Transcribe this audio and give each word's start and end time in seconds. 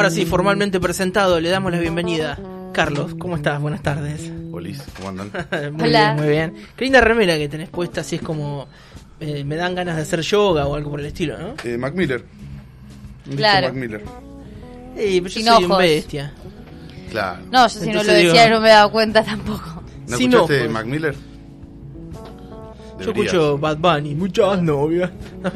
Ahora 0.00 0.08
sí, 0.10 0.24
formalmente 0.24 0.80
presentado, 0.80 1.38
le 1.40 1.50
damos 1.50 1.70
la 1.72 1.78
bienvenida. 1.78 2.38
Carlos, 2.72 3.14
¿cómo 3.18 3.36
estás? 3.36 3.60
Buenas 3.60 3.82
tardes. 3.82 4.32
Hola, 4.50 4.70
¿cómo 4.96 5.10
andan? 5.10 5.30
muy 5.74 5.88
Hola. 5.90 6.14
bien, 6.14 6.16
muy 6.16 6.28
bien. 6.28 6.54
Qué 6.74 6.84
linda 6.86 7.02
remera 7.02 7.36
que 7.36 7.50
tenés 7.50 7.68
puesta, 7.68 8.00
así 8.00 8.16
es 8.16 8.22
como... 8.22 8.66
eh, 9.20 9.44
me 9.44 9.56
dan 9.56 9.74
ganas 9.74 9.96
de 9.96 10.02
hacer 10.02 10.22
yoga 10.22 10.66
o 10.66 10.74
algo 10.74 10.90
por 10.90 11.00
el 11.00 11.06
estilo, 11.06 11.36
¿no? 11.36 11.54
Eh, 11.64 11.76
Mac 11.76 11.92
Miller. 11.94 12.24
Un 13.30 13.36
Claro. 13.36 13.66
Mac 13.66 13.76
Miller. 13.76 14.02
Ey, 14.96 15.20
pero 15.20 15.34
yo 15.34 15.38
Sin 15.40 15.46
soy 15.46 15.64
un 15.64 15.70
ojos. 15.72 15.82
bestia. 15.82 16.32
Claro. 17.10 17.42
No, 17.52 17.64
yo 17.64 17.68
si 17.68 17.78
no 17.80 17.84
Entonces 17.90 18.06
lo 18.06 18.14
decía 18.28 18.44
digo- 18.46 18.54
no 18.54 18.60
me 18.62 18.68
he 18.68 18.72
dado 18.72 18.90
cuenta 18.92 19.22
tampoco. 19.22 19.82
¿No 20.08 20.16
Sin 20.16 20.30
escuchaste 20.32 20.60
ojos. 20.62 20.72
Mac 20.72 20.86
Miller? 20.86 21.14
Yo 23.00 23.10
escucho 23.10 23.58
Bad 23.58 23.78
Bunny, 23.78 24.14
muchas 24.14 24.62
novias. 24.62 25.10
No, 25.42 25.50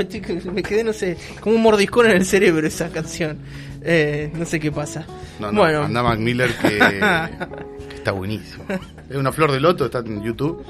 me, 0.52 0.62
quedé, 0.62 0.82
no 0.84 0.92
sé, 0.92 1.16
como 1.40 1.56
un 1.56 1.62
mordiscón 1.62 2.06
en 2.06 2.12
el 2.12 2.24
cerebro 2.26 2.66
esa 2.66 2.88
canción. 2.90 3.38
Eh, 3.82 4.30
no 4.34 4.44
sé 4.46 4.58
qué 4.58 4.72
pasa. 4.72 5.04
No, 5.38 5.52
no, 5.52 5.60
bueno, 5.60 5.82
anda 5.84 6.02
Mac 6.02 6.18
Miller 6.18 6.50
que, 6.56 6.68
que 6.78 7.94
está 7.96 8.12
buenísimo. 8.12 8.64
Es 9.10 9.16
una 9.16 9.30
flor 9.32 9.52
de 9.52 9.60
loto, 9.60 9.84
está 9.84 9.98
en 9.98 10.22
YouTube. 10.22 10.64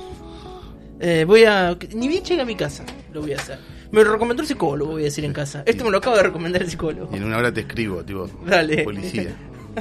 eh, 1.00 1.24
voy 1.26 1.44
a... 1.44 1.76
Ni 1.94 2.08
bien 2.08 2.24
llegue 2.24 2.42
a 2.42 2.44
mi 2.44 2.56
casa, 2.56 2.84
lo 3.12 3.20
voy 3.20 3.34
a 3.34 3.36
hacer. 3.36 3.58
Me 3.92 4.02
lo 4.02 4.10
recomendó 4.12 4.42
el 4.42 4.48
psicólogo, 4.48 4.92
voy 4.92 5.02
a 5.02 5.04
decir 5.04 5.24
en 5.24 5.32
casa. 5.32 5.62
Esto 5.66 5.84
me 5.84 5.90
lo 5.92 5.98
acaba 5.98 6.16
de 6.16 6.24
recomendar 6.24 6.62
el 6.62 6.68
psicólogo. 6.70 7.10
Y 7.12 7.18
en 7.18 7.24
una 7.24 7.38
hora 7.38 7.52
te 7.52 7.60
escribo, 7.60 8.02
tipo, 8.04 8.28
Dale. 8.44 8.82
policía. 8.82 9.32
¿Qué 9.74 9.80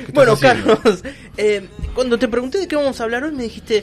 estás 0.00 0.14
Bueno, 0.14 0.32
haciendo? 0.32 0.76
Carlos, 0.78 1.02
eh, 1.36 1.66
cuando 1.94 2.18
te 2.18 2.28
pregunté 2.28 2.58
de 2.58 2.68
qué 2.68 2.76
vamos 2.76 3.00
a 3.00 3.04
hablar 3.04 3.24
hoy, 3.24 3.32
me 3.32 3.44
dijiste, 3.44 3.82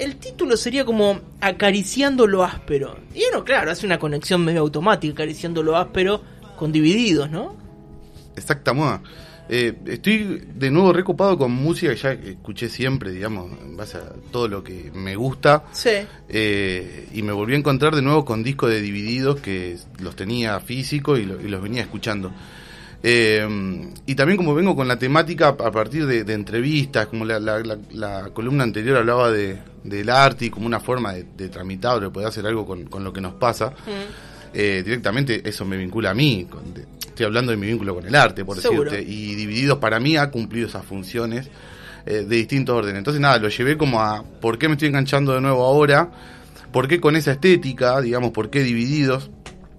el 0.00 0.16
título 0.16 0.56
sería 0.56 0.84
como 0.84 1.20
acariciando 1.40 2.26
lo 2.26 2.42
áspero. 2.44 2.96
Y 3.14 3.22
uno, 3.32 3.44
claro, 3.44 3.70
hace 3.70 3.86
una 3.86 3.98
conexión 3.98 4.44
medio 4.44 4.60
automática, 4.60 5.12
acariciando 5.12 5.62
lo 5.62 5.76
áspero 5.76 6.22
con 6.56 6.72
divididos, 6.72 7.30
¿no? 7.30 7.54
Exacta 8.36 8.72
moda. 8.72 9.02
Eh, 9.52 9.74
estoy 9.86 10.44
de 10.54 10.70
nuevo 10.70 10.92
recopado 10.92 11.36
con 11.36 11.50
música 11.50 11.92
que 11.92 12.00
ya 12.00 12.12
escuché 12.12 12.68
siempre, 12.68 13.10
digamos, 13.10 13.50
en 13.60 13.76
base 13.76 13.98
a 13.98 14.12
todo 14.30 14.46
lo 14.46 14.62
que 14.62 14.92
me 14.94 15.16
gusta. 15.16 15.64
Sí. 15.72 15.90
Eh, 16.28 17.08
y 17.12 17.22
me 17.22 17.32
volví 17.32 17.54
a 17.54 17.58
encontrar 17.58 17.94
de 17.96 18.02
nuevo 18.02 18.24
con 18.24 18.44
discos 18.44 18.70
de 18.70 18.80
divididos 18.80 19.40
que 19.40 19.76
los 20.00 20.14
tenía 20.14 20.60
físico 20.60 21.16
y, 21.16 21.24
lo- 21.24 21.40
y 21.40 21.48
los 21.48 21.60
venía 21.60 21.82
escuchando. 21.82 22.30
Eh, 23.02 23.88
y 24.06 24.14
también 24.14 24.36
como 24.36 24.54
vengo 24.54 24.76
con 24.76 24.86
la 24.86 24.98
temática 24.98 25.48
a 25.48 25.70
partir 25.72 26.06
de, 26.06 26.24
de 26.24 26.34
entrevistas, 26.34 27.06
como 27.06 27.24
la, 27.24 27.40
la- 27.40 27.60
la- 27.60 27.78
la 27.92 28.24
columna 28.34 28.62
anterior 28.64 28.98
hablaba 28.98 29.30
de, 29.30 29.58
del 29.84 30.10
arte 30.10 30.46
y 30.46 30.50
como 30.50 30.66
una 30.66 30.80
forma 30.80 31.14
de, 31.14 31.24
de 31.36 31.48
tramitar 31.48 31.96
o 31.96 32.00
de 32.00 32.10
poder 32.10 32.28
hacer 32.28 32.46
algo 32.46 32.66
con, 32.66 32.84
con 32.84 33.02
lo 33.02 33.12
que 33.12 33.20
nos 33.22 33.34
pasa, 33.34 33.72
eh, 34.52 34.82
directamente 34.84 35.48
eso 35.48 35.64
me 35.64 35.76
vincula 35.78 36.10
a 36.10 36.14
mí. 36.14 36.46
estoy 37.06 37.24
hablando 37.26 37.52
de 37.52 37.56
mi 37.56 37.68
vínculo 37.68 37.94
con 37.94 38.06
el 38.06 38.14
arte, 38.14 38.44
por 38.44 38.60
Seguro. 38.60 38.90
decirte. 38.90 39.10
Y 39.10 39.34
Divididos 39.34 39.78
para 39.78 39.98
mí 39.98 40.16
ha 40.18 40.30
cumplido 40.30 40.66
esas 40.68 40.84
funciones 40.84 41.48
eh, 42.04 42.24
de 42.28 42.36
distintos 42.36 42.76
órdenes. 42.76 42.98
Entonces 42.98 43.20
nada, 43.20 43.38
lo 43.38 43.48
llevé 43.48 43.78
como 43.78 44.02
a 44.02 44.22
por 44.42 44.58
qué 44.58 44.68
me 44.68 44.74
estoy 44.74 44.88
enganchando 44.88 45.32
de 45.32 45.40
nuevo 45.40 45.64
ahora, 45.64 46.10
por 46.70 46.86
qué 46.86 47.00
con 47.00 47.16
esa 47.16 47.32
estética, 47.32 47.98
digamos, 48.02 48.32
por 48.32 48.50
qué 48.50 48.62
Divididos. 48.62 49.30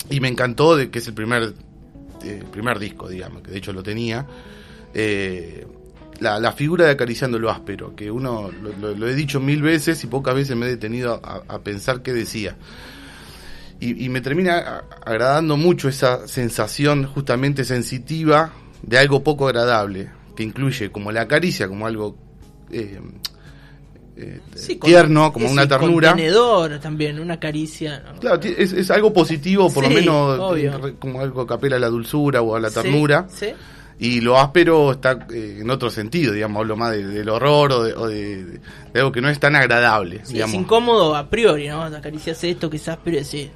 Y 0.10 0.20
me 0.22 0.28
encantó 0.28 0.76
de 0.76 0.90
que 0.90 1.00
es 1.00 1.08
el 1.08 1.14
primer, 1.14 1.54
el 2.24 2.46
primer 2.46 2.80
disco, 2.80 3.08
digamos, 3.10 3.42
que 3.42 3.52
de 3.52 3.58
hecho 3.58 3.74
lo 3.74 3.84
tenía. 3.84 4.26
Eh, 4.94 5.66
la, 6.22 6.52
figura 6.52 6.86
de 6.86 6.92
acariciando 6.92 7.40
lo 7.40 7.50
áspero, 7.50 7.96
que 7.96 8.12
uno 8.12 8.52
lo, 8.52 9.08
he 9.08 9.16
dicho 9.16 9.40
mil 9.40 9.62
veces 9.62 10.04
y 10.04 10.08
pocas 10.08 10.36
veces 10.36 10.56
me 10.56 10.68
he 10.68 10.70
detenido 10.70 11.20
a, 11.24 11.60
pensar 11.60 12.02
qué 12.04 12.14
decía. 12.14 12.56
Y, 13.80 14.10
me 14.10 14.22
termina 14.22 14.84
agradando 15.04 15.58
mucho 15.58 15.90
esa 15.90 16.28
sensación 16.28 17.08
justamente 17.08 17.64
sensitiva 17.64 18.54
de 18.84 19.00
algo 19.00 19.24
poco 19.24 19.48
agradable, 19.48 20.12
que 20.36 20.44
incluye 20.44 20.92
como 20.92 21.12
la 21.12 21.28
caricia, 21.28 21.68
como 21.68 21.88
algo 21.88 22.16
eh, 22.72 23.00
eh, 24.22 24.40
Sí, 24.56 24.76
tierno, 24.76 25.32
como 25.34 25.50
una 25.50 25.68
ternura. 25.68 26.10
Contenedor 26.10 26.80
también, 26.80 27.20
una 27.20 27.40
caricia. 27.40 28.04
¿no? 28.14 28.20
Claro, 28.20 28.40
es, 28.44 28.74
es 28.74 28.92
algo 28.92 29.12
positivo, 29.14 29.72
por 29.72 29.84
Sí, 29.86 29.90
lo 29.90 29.96
menos 29.96 30.40
obvio. 30.40 30.88
eh, 30.88 30.96
como 31.00 31.22
algo 31.22 31.46
que 31.48 31.54
apela 31.54 31.76
a 31.78 31.80
la 31.80 31.88
dulzura 31.90 32.42
o 32.42 32.56
a 32.56 32.60
la 32.60 32.70
ternura. 32.70 33.28
Sí, 33.34 33.48
Y 34.00 34.20
lo 34.22 34.40
áspero 34.40 34.94
está 34.94 35.28
eh, 35.32 35.60
en 35.62 35.70
otro 35.70 35.90
sentido, 35.92 36.34
digamos, 36.34 36.62
hablo 36.62 36.76
más 36.76 36.92
de- 36.92 37.06
del 37.06 37.30
horror 37.30 37.72
o, 37.72 37.84
de, 37.84 37.94
o 37.94 38.08
de- 38.08 38.44
de 38.94 39.00
algo 39.00 39.12
que 39.12 39.22
no 39.22 39.30
es 39.30 39.40
tan 39.40 39.56
agradable. 39.56 40.22
Es 40.28 40.54
incómodo 40.54 41.16
a 41.16 41.30
priori, 41.30 41.68
¿no? 41.68 41.84
Acaricias 41.84 42.44
esto 42.44 42.70
que 42.70 42.78
es 42.78 42.88
áspero 42.88 43.18
y 43.18 43.20
decís, 43.24 43.50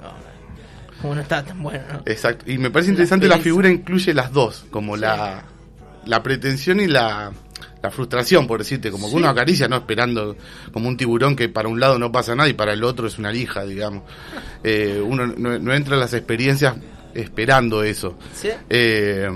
como 1.02 1.16
no 1.16 1.22
está 1.22 1.44
tan 1.44 1.62
bueno, 1.64 1.84
¿no? 1.92 2.02
Exacto. 2.06 2.50
Y 2.52 2.58
me 2.58 2.70
parece 2.70 2.92
interesante 2.92 3.28
la 3.28 3.36
pereza. 3.36 3.44
figura 3.44 3.70
incluye 3.70 4.14
las 4.14 4.32
dos, 4.32 4.66
como 4.70 4.96
la, 4.98 5.44
la 6.06 6.22
pretensión 6.24 6.80
y 6.80 6.88
la, 6.88 7.32
la 7.86 7.92
frustración, 7.92 8.48
por 8.48 8.60
decirte, 8.60 8.90
como 8.90 9.10
que 9.10 9.16
uno 9.16 9.30
acaricia, 9.30 9.68
no 9.68 9.76
esperando 9.76 10.36
como 10.74 10.88
un 10.88 10.98
tiburón 10.98 11.36
que 11.36 11.50
para 11.50 11.70
un 11.70 11.80
lado 11.80 12.00
no 12.00 12.12
pasa 12.12 12.36
nada 12.36 12.50
y 12.50 12.54
para 12.54 12.74
el 12.74 12.84
otro 12.84 13.06
es 13.06 13.20
una 13.20 13.32
lija, 13.32 13.64
digamos. 13.64 14.04
Eh, 14.64 15.02
uno 15.06 15.28
no, 15.28 15.60
no 15.60 15.74
entra 15.74 15.94
en 15.94 16.00
las 16.00 16.14
experiencias 16.14 16.76
esperando 17.14 17.84
eso. 17.84 18.18
Sí. 18.34 18.50
Eh, 18.70 19.30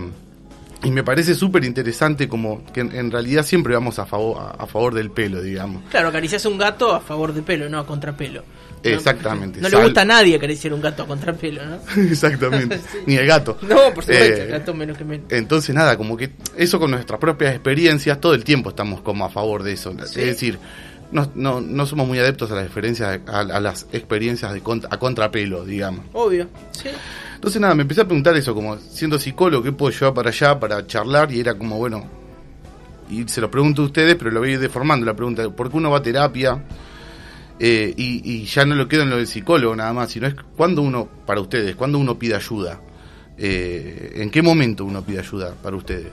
y 0.83 0.91
me 0.91 1.03
parece 1.03 1.35
súper 1.35 1.63
interesante 1.63 2.27
como 2.27 2.63
que 2.73 2.79
en, 2.81 2.95
en 2.95 3.11
realidad 3.11 3.43
siempre 3.43 3.73
vamos 3.73 3.99
a 3.99 4.05
favor, 4.05 4.37
a, 4.41 4.63
a 4.63 4.65
favor 4.65 4.95
del 4.95 5.11
pelo, 5.11 5.41
digamos. 5.41 5.83
Claro, 5.91 6.07
acaricias 6.07 6.45
un 6.45 6.57
gato 6.57 6.93
a 6.95 7.01
favor 7.01 7.33
de 7.33 7.41
pelo, 7.43 7.69
no 7.69 7.79
a 7.79 7.85
contrapelo. 7.85 8.43
Exactamente. 8.83 9.59
No, 9.61 9.69
le 9.69 9.83
gusta 9.83 10.01
a 10.01 10.05
nadie 10.05 10.35
acariciar 10.35 10.73
un 10.73 10.81
gato 10.81 11.03
a 11.03 11.07
contrapelo, 11.07 11.61
¿no? 11.65 11.77
Exactamente. 12.03 12.79
Ni 13.05 13.15
el 13.15 13.27
gato. 13.27 13.57
No, 13.61 13.93
por 13.93 14.03
supuesto, 14.03 14.11
Eh, 14.13 14.43
el 14.43 14.47
gato 14.51 14.73
menos 14.73 14.97
que 14.97 15.03
menos. 15.05 15.31
Entonces, 15.31 15.73
nada, 15.75 15.97
como 15.97 16.15
que 16.17 16.31
eso 16.57 16.79
con 16.79 16.91
nuestras 16.91 17.19
propias 17.19 17.53
experiencias, 17.53 18.19
todo 18.21 18.33
el 18.33 18.43
tiempo 18.43 18.69
estamos 18.69 19.01
como 19.01 19.25
a 19.25 19.29
favor 19.29 19.63
de 19.63 19.73
eso. 19.73 19.91
Sí. 20.05 20.19
Es 20.21 20.25
decir, 20.27 20.59
no, 21.11 21.31
no, 21.35 21.59
no 21.61 21.85
somos 21.85 22.07
muy 22.07 22.19
adeptos 22.19 22.51
a 22.51 22.55
las 22.55 22.65
experiencias, 22.65 23.19
a, 23.27 23.39
a 23.39 23.59
las 23.59 23.87
experiencias 23.91 24.53
de 24.53 24.63
cont- 24.63 24.87
a 24.89 24.97
contrapelo, 24.99 25.65
digamos. 25.65 26.05
Obvio, 26.13 26.47
sí. 26.71 26.89
Entonces, 27.35 27.61
nada, 27.61 27.73
me 27.73 27.83
empecé 27.83 28.01
a 28.01 28.05
preguntar 28.05 28.35
eso, 28.35 28.53
como 28.53 28.77
siendo 28.77 29.17
psicólogo, 29.17 29.63
¿qué 29.63 29.71
puedo 29.71 29.91
llevar 29.91 30.13
para 30.13 30.29
allá 30.29 30.59
para 30.59 30.85
charlar? 30.85 31.31
Y 31.31 31.39
era 31.39 31.55
como, 31.55 31.77
bueno, 31.77 32.05
y 33.09 33.27
se 33.27 33.41
lo 33.41 33.49
pregunto 33.49 33.81
a 33.81 33.85
ustedes, 33.85 34.15
pero 34.15 34.29
lo 34.29 34.39
voy 34.41 34.57
deformando 34.57 35.05
la 35.05 35.15
pregunta, 35.15 35.49
¿por 35.49 35.71
qué 35.71 35.77
uno 35.77 35.89
va 35.89 35.97
a 35.97 36.01
terapia? 36.03 36.61
Eh, 37.59 37.93
y, 37.97 38.21
y 38.23 38.45
ya 38.45 38.65
no 38.65 38.75
lo 38.75 38.87
quedo 38.87 39.03
en 39.03 39.09
lo 39.09 39.17
del 39.17 39.27
psicólogo 39.27 39.75
nada 39.75 39.91
más, 39.93 40.11
sino 40.11 40.27
es 40.27 40.35
cuando 40.55 40.81
uno, 40.81 41.07
para 41.25 41.41
ustedes, 41.41 41.75
cuando 41.75 41.97
uno 41.97 42.17
pide 42.17 42.35
ayuda. 42.35 42.79
Eh, 43.37 44.13
¿En 44.15 44.29
qué 44.31 44.41
momento 44.41 44.85
uno 44.85 45.01
pide 45.03 45.19
ayuda 45.19 45.53
para 45.61 45.75
ustedes? 45.75 46.07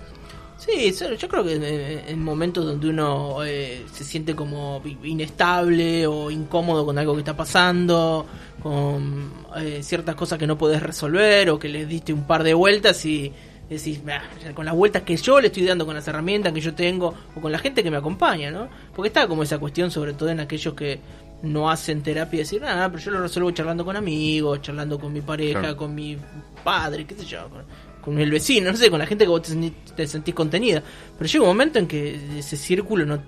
Sí, 0.58 0.92
yo 0.92 1.28
creo 1.28 1.44
que 1.44 1.54
en, 1.54 2.08
en 2.08 2.22
momentos 2.24 2.64
donde 2.64 2.88
uno 2.88 3.44
eh, 3.44 3.84
se 3.92 4.04
siente 4.04 4.34
como 4.34 4.82
inestable 5.04 6.06
o 6.06 6.30
incómodo 6.30 6.84
con 6.84 6.98
algo 6.98 7.12
que 7.14 7.20
está 7.20 7.36
pasando, 7.36 8.26
con 8.62 9.32
eh, 9.56 9.80
ciertas 9.82 10.14
cosas 10.14 10.38
que 10.38 10.46
no 10.46 10.56
podés 10.56 10.82
resolver 10.82 11.50
o 11.50 11.58
que 11.58 11.68
les 11.68 11.86
diste 11.86 12.12
un 12.12 12.26
par 12.26 12.42
de 12.42 12.54
vueltas 12.54 13.04
y 13.04 13.32
decís, 13.68 14.02
"Bah, 14.04 14.22
con 14.54 14.64
las 14.64 14.74
vueltas 14.74 15.02
que 15.02 15.16
yo 15.16 15.40
le 15.40 15.48
estoy 15.48 15.64
dando, 15.64 15.84
con 15.84 15.94
las 15.94 16.08
herramientas 16.08 16.52
que 16.52 16.60
yo 16.60 16.74
tengo 16.74 17.14
o 17.34 17.40
con 17.40 17.52
la 17.52 17.58
gente 17.58 17.82
que 17.82 17.90
me 17.90 17.96
acompaña, 17.98 18.50
¿no? 18.50 18.68
Porque 18.94 19.08
está 19.08 19.28
como 19.28 19.42
esa 19.42 19.58
cuestión, 19.58 19.90
sobre 19.90 20.14
todo 20.14 20.30
en 20.30 20.40
aquellos 20.40 20.74
que 20.74 20.98
no 21.42 21.70
hacen 21.70 22.02
terapia, 22.02 22.41
decir, 22.41 22.60
nada, 22.62 22.88
pero 22.91 23.02
yo 23.02 23.10
lo 23.12 23.20
resuelvo 23.20 23.50
charlando 23.50 23.84
con 23.84 23.97
amigos, 23.97 24.62
charlando 24.62 24.98
con 24.98 25.12
mi 25.12 25.20
pareja, 25.20 25.60
Claro. 25.60 25.76
con 25.76 25.94
mi 25.94 26.16
padre, 26.64 27.04
qué 27.06 27.14
sé 27.14 27.24
yo, 27.26 27.48
con, 27.48 27.62
con 28.00 28.19
el 28.19 28.30
vecino, 28.30 28.70
no 28.70 28.76
sé, 28.76 28.91
con 28.91 28.98
la 28.98 29.06
gente 29.06 29.24
que 29.24 29.28
vos 29.30 29.42
te 29.42 29.48
sentís, 29.50 29.72
te 29.94 30.06
sentís 30.06 30.34
contenida. 30.34 30.82
Pero 31.19 31.28
llega 31.31 31.43
un 31.44 31.50
momento 31.50 31.78
en 31.78 31.87
que 31.87 32.38
ese 32.38 32.56
círculo 32.56 33.05
no, 33.05 33.22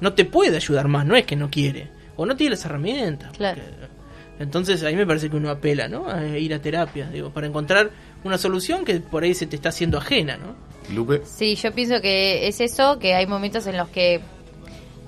no 0.00 0.12
te 0.12 0.24
puede 0.24 0.56
ayudar 0.56 0.88
más, 0.88 1.06
no 1.06 1.14
es 1.16 1.24
que 1.24 1.36
no 1.36 1.50
quiere, 1.50 1.88
o 2.16 2.26
no 2.26 2.36
tiene 2.36 2.50
las 2.50 2.64
herramientas. 2.64 3.32
Claro. 3.36 3.60
porque- 3.62 3.92
entonces 4.38 4.82
ahí 4.82 4.96
me 4.96 5.06
parece 5.06 5.30
que 5.30 5.36
uno 5.36 5.50
apela, 5.50 5.86
¿no? 5.88 6.08
A 6.08 6.26
ir 6.36 6.52
a 6.52 6.58
terapia, 6.60 7.08
digo, 7.10 7.30
para 7.30 7.46
encontrar 7.46 7.90
una 8.24 8.38
solución 8.38 8.84
que 8.84 8.98
por 8.98 9.22
ahí 9.22 9.34
se 9.34 9.46
te 9.46 9.54
está 9.54 9.68
haciendo 9.68 9.98
ajena, 9.98 10.36
¿no? 10.36 10.56
Lupe. 10.92 11.22
Sí, 11.24 11.54
yo 11.54 11.70
pienso 11.72 12.00
que 12.00 12.48
es 12.48 12.60
eso, 12.60 12.98
que 12.98 13.14
hay 13.14 13.26
momentos 13.26 13.66
en 13.68 13.76
los 13.76 13.88
que 13.90 14.20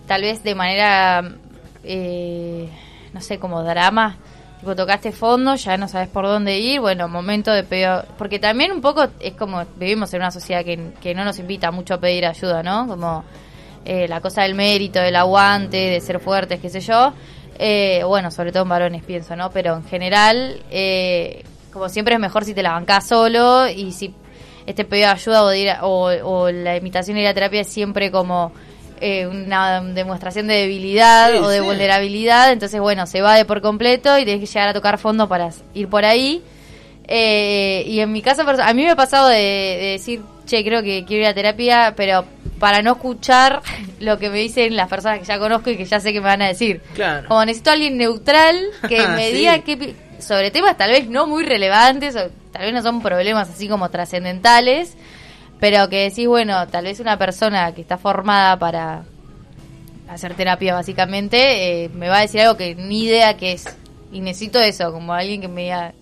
tal 0.06 0.23
vez 0.23 0.44
de 0.44 0.55
manera, 0.55 1.37
eh, 1.84 2.69
no 3.12 3.20
sé, 3.20 3.38
como 3.38 3.62
drama, 3.62 4.16
tipo 4.60 4.75
tocaste 4.75 5.12
fondo, 5.12 5.54
ya 5.56 5.76
no 5.76 5.88
sabes 5.88 6.08
por 6.08 6.26
dónde 6.26 6.58
ir, 6.58 6.81
bueno, 6.81 7.08
momento 7.08 7.50
de 7.52 7.62
pedir, 7.64 7.88
porque 8.19 8.38
también 8.38 8.72
un 8.72 8.81
poco 8.81 9.06
es 9.20 9.34
como 9.34 9.62
vivimos 9.76 10.12
en 10.14 10.20
una 10.20 10.31
sociedad 10.31 10.64
que, 10.64 10.92
que 11.00 11.14
no 11.14 11.25
nos 11.25 11.38
invita 11.38 11.70
mucho 11.70 11.94
a 11.94 11.98
pedir 12.00 12.26
ayuda, 12.26 12.62
¿no? 12.62 12.86
Como 12.86 13.25
eh, 13.84 14.08
la 14.08 14.20
cosa 14.20 14.42
del 14.42 14.54
mérito, 14.54 14.98
del 15.00 15.16
aguante, 15.16 15.76
de 15.76 16.00
ser 16.00 16.19
fuertes, 16.20 16.60
qué 16.60 16.70
sé 16.70 16.81
yo. 16.81 17.12
Eh, 17.58 18.02
bueno, 18.04 18.31
sobre 18.31 18.50
todo 18.50 18.62
en 18.64 18.69
varones 18.70 19.04
pienso, 19.04 19.36
¿no? 19.36 19.50
Pero 19.50 19.75
en 19.76 19.84
general, 19.84 20.60
eh, 20.70 21.44
como 21.72 21.88
siempre 21.88 22.14
es 22.14 22.20
mejor 22.20 22.44
si 22.44 22.54
te 22.54 22.62
la 22.62 22.72
bancás 22.72 23.06
solo 23.06 23.69
y 23.69 23.92
si 23.92 24.14
este 24.66 24.84
pedido 24.84 25.08
de 25.08 25.12
ayuda 25.14 25.42
o, 25.44 25.48
de 25.48 25.58
ir 25.60 25.70
a- 25.70 25.84
o, 25.84 26.50
la 26.50 26.76
imitación 26.76 27.16
de 27.16 27.22
ir 27.22 27.28
a 27.28 27.34
terapia 27.34 27.60
es 27.60 27.69
siempre 27.69 28.10
como 28.10 28.52
eh, 29.00 29.26
una 29.26 29.81
demostración 29.82 30.46
de 30.46 30.55
debilidad 30.55 31.31
Sí, 31.32 31.38
o 31.38 31.49
de 31.49 31.58
sí. 31.58 31.64
vulnerabilidad, 31.64 32.52
entonces 32.52 32.81
bueno, 32.81 33.06
se 33.06 33.20
va 33.20 33.35
de 33.37 33.44
por 33.44 33.61
completo 33.61 34.19
y 34.19 34.25
tenés 34.25 34.41
que 34.41 34.46
llegar 34.46 34.69
a 34.69 34.73
tocar 34.75 34.99
fondo 34.99 35.29
para 35.29 35.50
ir 35.75 35.88
por 35.88 36.05
ahí. 36.05 36.43
Eh, 37.06 37.85
y 37.87 38.00
en 38.00 38.12
mi 38.12 38.23
caso, 38.23 38.43
a 38.43 38.73
mí 38.75 38.82
me 38.82 38.91
ha 38.91 38.96
pasado 38.96 39.29
de, 39.29 39.37
de 39.37 39.87
decir, 39.93 40.23
che, 40.46 40.64
creo 40.64 40.82
que 40.82 41.05
quiero 41.05 41.25
ir 41.25 41.29
a 41.29 41.35
terapia, 41.35 41.93
pero 41.96 42.25
para 42.58 42.81
no 42.82 42.93
escuchar 42.93 43.61
lo 44.00 44.19
que 44.19 44.31
me 44.31 44.38
dicen 44.38 44.75
las 44.76 44.88
personas 44.88 45.19
que 45.19 45.25
ya 45.26 45.38
conozco 45.38 45.70
y 45.70 45.76
que 45.76 45.85
ya 45.85 46.00
sé 46.00 46.12
que 46.12 46.20
me 46.20 46.26
van 46.26 46.43
a 46.43 46.49
decir. 46.49 46.81
Claro. 46.94 47.29
Como 47.29 47.44
necesito 47.44 47.70
a 47.70 47.73
alguien 47.75 47.99
neutral 47.99 48.56
que 48.88 49.06
me 49.08 49.29
Sí. 49.31 49.37
diga 49.37 49.58
que 49.61 49.94
sobre 50.19 50.50
temas 50.50 50.76
tal 50.79 50.91
vez 50.91 51.08
no 51.08 51.26
muy 51.26 51.44
relevantes, 51.44 52.17
o 52.17 52.31
tal 52.52 52.62
vez 52.62 52.73
no 52.73 52.82
son 52.82 53.02
problemas 53.02 53.50
así 53.50 53.69
como 53.69 53.91
trascendentales, 53.91 54.94
pero 55.64 55.88
que 55.88 56.11
decís, 56.11 56.28
bueno, 56.28 56.69
tal 56.69 56.84
vez 56.84 57.00
una 57.00 57.16
persona 57.16 57.72
que 57.72 57.81
está 57.81 57.96
formada 57.96 58.58
para 58.58 59.05
hacer 60.11 60.34
terapia 60.34 60.75
básicamente, 60.75 61.84
eh, 61.84 61.88
me 61.88 62.11
va 62.11 62.19
a 62.19 62.20
decir 62.20 62.43
algo 62.43 62.58
que 62.58 62.75
ni 62.75 63.05
idea 63.05 63.38
que 63.38 63.52
es. 63.52 63.75
Y 64.12 64.20
necesito 64.20 64.61
eso, 64.61 64.93
como 64.93 65.14
alguien 65.14 65.40
que 65.40 65.49
me 65.49 65.62
diga 65.62 65.94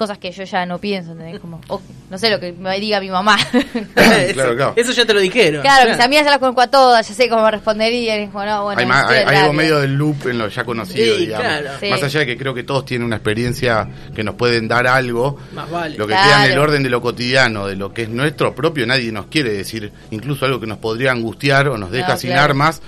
cosas 0.00 0.16
que 0.16 0.32
yo 0.32 0.44
ya 0.44 0.64
no 0.64 0.78
pienso, 0.78 1.12
¿entendés? 1.12 1.38
Como, 1.40 1.60
no 2.08 2.16
sé, 2.18 2.30
lo 2.30 2.40
que 2.40 2.52
me 2.52 2.80
diga 2.80 2.98
mi 3.00 3.10
mamá. 3.10 3.36
eso, 3.52 4.32
Claro, 4.32 4.56
claro. 4.56 4.72
eso 4.74 4.92
ya 4.92 5.04
te 5.04 5.12
lo 5.12 5.20
dijeron. 5.20 5.60
claro, 5.60 5.90
mis 5.90 6.00
amigas 6.00 6.24
ya 6.24 6.30
las 6.30 6.38
conozco 6.38 6.62
a 6.62 6.68
todas, 6.68 7.06
ya 7.06 7.14
sé 7.14 7.28
cómo 7.28 7.44
me 7.44 7.50
responderían. 7.50 8.22
y 8.22 8.26
como, 8.28 8.44
no, 8.46 8.64
bueno, 8.64 8.94
hay, 9.08 9.36
algo 9.36 9.52
medio 9.52 9.78
del 9.80 9.94
loop 9.94 10.26
en 10.28 10.38
lo 10.38 10.48
ya 10.48 10.64
conocido, 10.64 11.16
Sí, 11.16 11.26
digamos. 11.26 11.46
claro. 11.46 11.68
Sí. 11.78 11.90
Más 11.90 12.02
allá 12.02 12.20
de 12.20 12.26
que 12.26 12.38
creo 12.38 12.54
que 12.54 12.62
todos 12.62 12.86
tienen 12.86 13.06
una 13.06 13.16
experiencia 13.16 13.86
que 14.14 14.24
nos 14.24 14.36
pueden 14.36 14.66
dar 14.68 14.86
algo, 14.86 15.36
Más 15.52 15.70
vale. 15.70 15.98
lo 15.98 16.06
que 16.06 16.14
Claro. 16.14 16.28
queda 16.30 16.46
en 16.46 16.52
el 16.52 16.58
orden 16.58 16.82
de 16.82 16.88
lo 16.88 17.02
cotidiano, 17.02 17.66
de 17.66 17.76
lo 17.76 17.92
que 17.92 18.04
es 18.04 18.08
nuestro 18.08 18.54
propio, 18.54 18.86
nadie 18.86 19.12
nos 19.12 19.26
quiere 19.26 19.52
decir, 19.52 19.92
incluso 20.10 20.46
algo 20.46 20.58
que 20.58 20.66
nos 20.66 20.78
podría 20.78 21.12
angustiar 21.12 21.68
o 21.68 21.76
nos 21.76 21.90
deja 21.90 22.08
No, 22.14 22.16
sin 22.16 22.30
claro. 22.30 22.44
armas, 22.46 22.80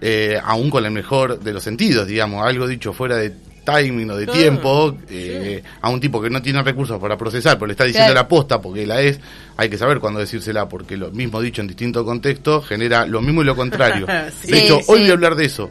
eh, 0.00 0.38
aún 0.44 0.70
con 0.70 0.84
el 0.84 0.92
mejor 0.92 1.40
de 1.40 1.52
los 1.52 1.62
sentidos, 1.64 2.06
digamos, 2.06 2.46
algo 2.46 2.66
dicho 2.68 2.92
fuera 2.92 3.16
de 3.16 3.32
timing 3.66 4.10
o 4.10 4.16
de 4.16 4.24
Claro, 4.24 4.40
tiempo, 4.40 4.96
eh, 5.10 5.62
a 5.82 5.90
un 5.90 6.00
tipo 6.00 6.22
que 6.22 6.30
no 6.30 6.40
tiene 6.40 6.62
recursos 6.62 6.98
para 6.98 7.18
procesar, 7.18 7.56
pero 7.58 7.66
le 7.66 7.72
está 7.72 7.84
diciendo 7.84 8.12
Claro. 8.12 8.20
la 8.22 8.28
posta 8.28 8.62
porque 8.62 8.86
la 8.86 9.02
es, 9.02 9.20
hay 9.58 9.68
que 9.68 9.76
saber 9.76 9.98
cuándo 10.00 10.20
decírsela, 10.20 10.66
porque 10.68 10.96
lo 10.96 11.10
mismo 11.10 11.40
dicho 11.42 11.60
en 11.60 11.66
distintos 11.68 12.04
contextos 12.04 12.66
genera 12.66 13.04
lo 13.06 13.20
mismo 13.20 13.42
y 13.42 13.44
lo 13.44 13.54
contrario. 13.54 14.06
Sí. 14.40 14.52
de 14.52 14.58
hecho, 14.60 14.78
Sí, 14.78 14.84
hoy 14.88 15.00
voy 15.00 15.10
a 15.10 15.12
hablar 15.12 15.34
de 15.34 15.44
eso, 15.44 15.70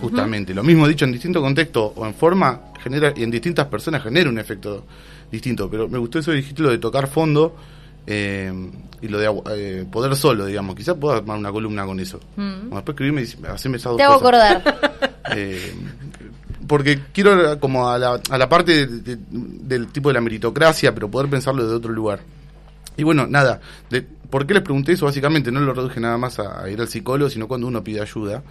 justamente. 0.00 0.52
Lo 0.52 0.62
mismo 0.62 0.86
dicho 0.86 1.04
en 1.06 1.12
distintos 1.12 1.42
contextos 1.42 1.92
o 1.96 2.04
en 2.06 2.14
forma, 2.14 2.60
genera 2.82 3.12
y 3.16 3.22
en 3.22 3.30
distintas 3.30 3.66
personas 3.68 4.02
genera 4.02 4.28
un 4.28 4.38
efecto 4.38 4.84
distinto. 5.30 5.70
Pero 5.70 5.88
me 5.88 5.98
gustó 5.98 6.18
eso 6.18 6.32
dijiste, 6.32 6.62
lo 6.62 6.70
de 6.70 6.78
tocar 6.78 7.06
fondo 7.06 7.54
eh, 8.06 8.52
y 9.02 9.08
lo 9.08 9.18
de 9.18 9.30
eh, 9.54 9.84
poder 9.90 10.16
solo, 10.16 10.46
digamos. 10.46 10.74
Quizás 10.74 10.96
pueda 10.96 11.18
armar 11.18 11.38
una 11.38 11.52
columna 11.52 11.84
con 11.84 12.00
eso. 12.00 12.18
Mm. 12.36 12.70
Después 12.74 12.88
escribirme 12.88 13.22
y 13.22 13.46
hacerme 13.46 13.76
esas 13.76 13.92
dos 13.92 13.96
Te 13.98 14.04
cosas. 14.04 14.20
acordar. 14.20 15.00
Eh, 15.36 15.72
porque 16.70 17.00
quiero 17.12 17.58
como 17.58 17.88
a 17.90 17.98
la, 17.98 18.20
a 18.30 18.38
la 18.38 18.48
parte 18.48 18.86
de- 18.86 19.16
de- 19.16 19.18
del 19.28 19.88
tipo 19.88 20.08
de 20.08 20.14
la 20.14 20.20
meritocracia, 20.20 20.94
pero 20.94 21.10
poder 21.10 21.28
pensarlo 21.28 21.66
de 21.66 21.74
otro 21.74 21.92
lugar. 21.92 22.20
Y 22.96 23.02
bueno, 23.02 23.26
nada, 23.26 23.60
de, 23.90 24.02
¿por 24.02 24.46
qué 24.46 24.54
les 24.54 24.62
pregunté 24.62 24.92
eso? 24.92 25.04
Básicamente 25.06 25.50
no 25.50 25.58
lo 25.58 25.74
reduje 25.74 25.98
nada 25.98 26.16
más 26.16 26.38
a, 26.38 26.68
ir 26.70 26.80
al 26.80 26.86
psicólogo, 26.86 27.28
sino 27.28 27.48
cuando 27.48 27.66
uno 27.66 27.82
pide 27.82 28.00
ayuda. 28.00 28.44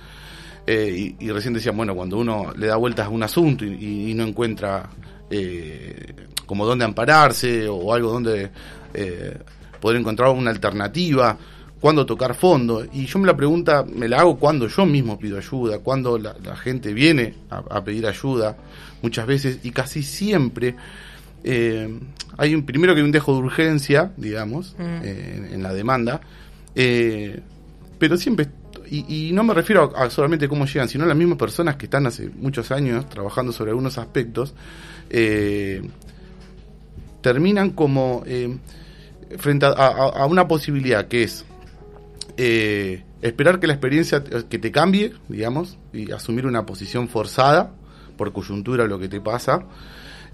Eh, 0.67 1.15
y, 1.17 1.31
recién 1.31 1.53
decían, 1.53 1.77
bueno, 1.77 1.95
cuando 1.95 2.17
uno 2.17 2.51
le 2.57 2.67
da 2.67 2.75
vueltas 2.75 3.05
a 3.07 3.09
un 3.09 3.23
asunto 3.23 3.63
y, 3.63 3.69
y- 3.73 4.11
y 4.11 4.13
no 4.13 4.23
encuentra 4.25 4.89
eh, 5.29 6.13
como 6.45 6.65
dónde 6.65 6.83
ampararse 6.83 7.69
o 7.69 7.93
algo 7.93 8.11
donde 8.11 8.49
eh, 8.93 9.37
poder 9.79 9.97
encontrar 10.01 10.29
una 10.31 10.51
alternativa, 10.51 11.37
cuándo 11.79 12.05
tocar 12.05 12.35
fondo. 12.35 12.85
Y 12.93 13.05
yo 13.05 13.19
me 13.19 13.27
la 13.27 13.35
pregunta, 13.37 13.83
me 13.83 14.07
la 14.07 14.19
hago 14.19 14.37
cuando 14.37 14.67
yo 14.67 14.85
mismo 14.85 15.17
pido 15.17 15.37
ayuda, 15.37 15.79
cuando 15.79 16.17
la, 16.17 16.35
la 16.43 16.55
gente 16.55 16.93
viene 16.93 17.33
a, 17.49 17.57
a 17.69 17.83
pedir 17.83 18.05
ayuda, 18.07 18.57
muchas 19.01 19.25
veces, 19.27 19.59
y 19.63 19.71
casi 19.71 20.03
siempre 20.03 20.75
eh, 21.43 21.97
hay 22.37 22.53
un 22.55 22.63
primero 22.63 22.93
que 22.93 22.99
hay 22.99 23.05
un 23.05 23.11
dejo 23.13 23.33
de 23.33 23.39
urgencia, 23.39 24.11
digamos, 24.17 24.75
Mm. 24.77 24.83
eh, 25.03 25.33
en, 25.37 25.53
en 25.55 25.63
la 25.63 25.73
demanda, 25.73 26.19
eh, 26.75 27.39
pero 27.97 28.17
siempre, 28.17 28.47
y, 28.91 29.29
y 29.29 29.31
no 29.31 29.43
me 29.43 29.53
refiero 29.53 29.93
a, 29.95 30.03
a 30.05 30.09
solamente 30.09 30.49
cómo 30.49 30.65
llegan, 30.65 30.89
sino 30.89 31.03
a 31.05 31.07
las 31.07 31.15
mismas 31.17 31.37
personas 31.37 31.75
que 31.77 31.85
están 31.85 32.05
hace 32.07 32.29
muchos 32.29 32.71
años 32.71 33.07
trabajando 33.09 33.51
sobre 33.53 33.71
algunos 33.71 33.97
aspectos, 33.97 34.53
terminan 37.21 37.71
como 37.71 38.23
eh, 38.25 38.57
frente 39.37 39.65
a, 39.65 39.69
a- 39.69 40.09
a 40.09 40.25
una 40.25 40.47
posibilidad 40.47 41.07
que 41.07 41.23
es 41.23 41.45
eh, 42.41 43.03
esperar 43.21 43.59
que 43.59 43.67
la 43.67 43.73
experiencia 43.73 44.23
que 44.23 44.59
te 44.59 44.71
cambie, 44.71 45.11
digamos, 45.27 45.77
y 45.91 46.09
asumir 46.13 46.45
una 46.45 46.65
posición 46.65 47.09
forzada 47.09 47.73
por 48.15 48.31
coyuntura 48.31 48.87
lo 48.87 48.97
que 48.97 49.09
te 49.09 49.19
pasa, 49.19 49.65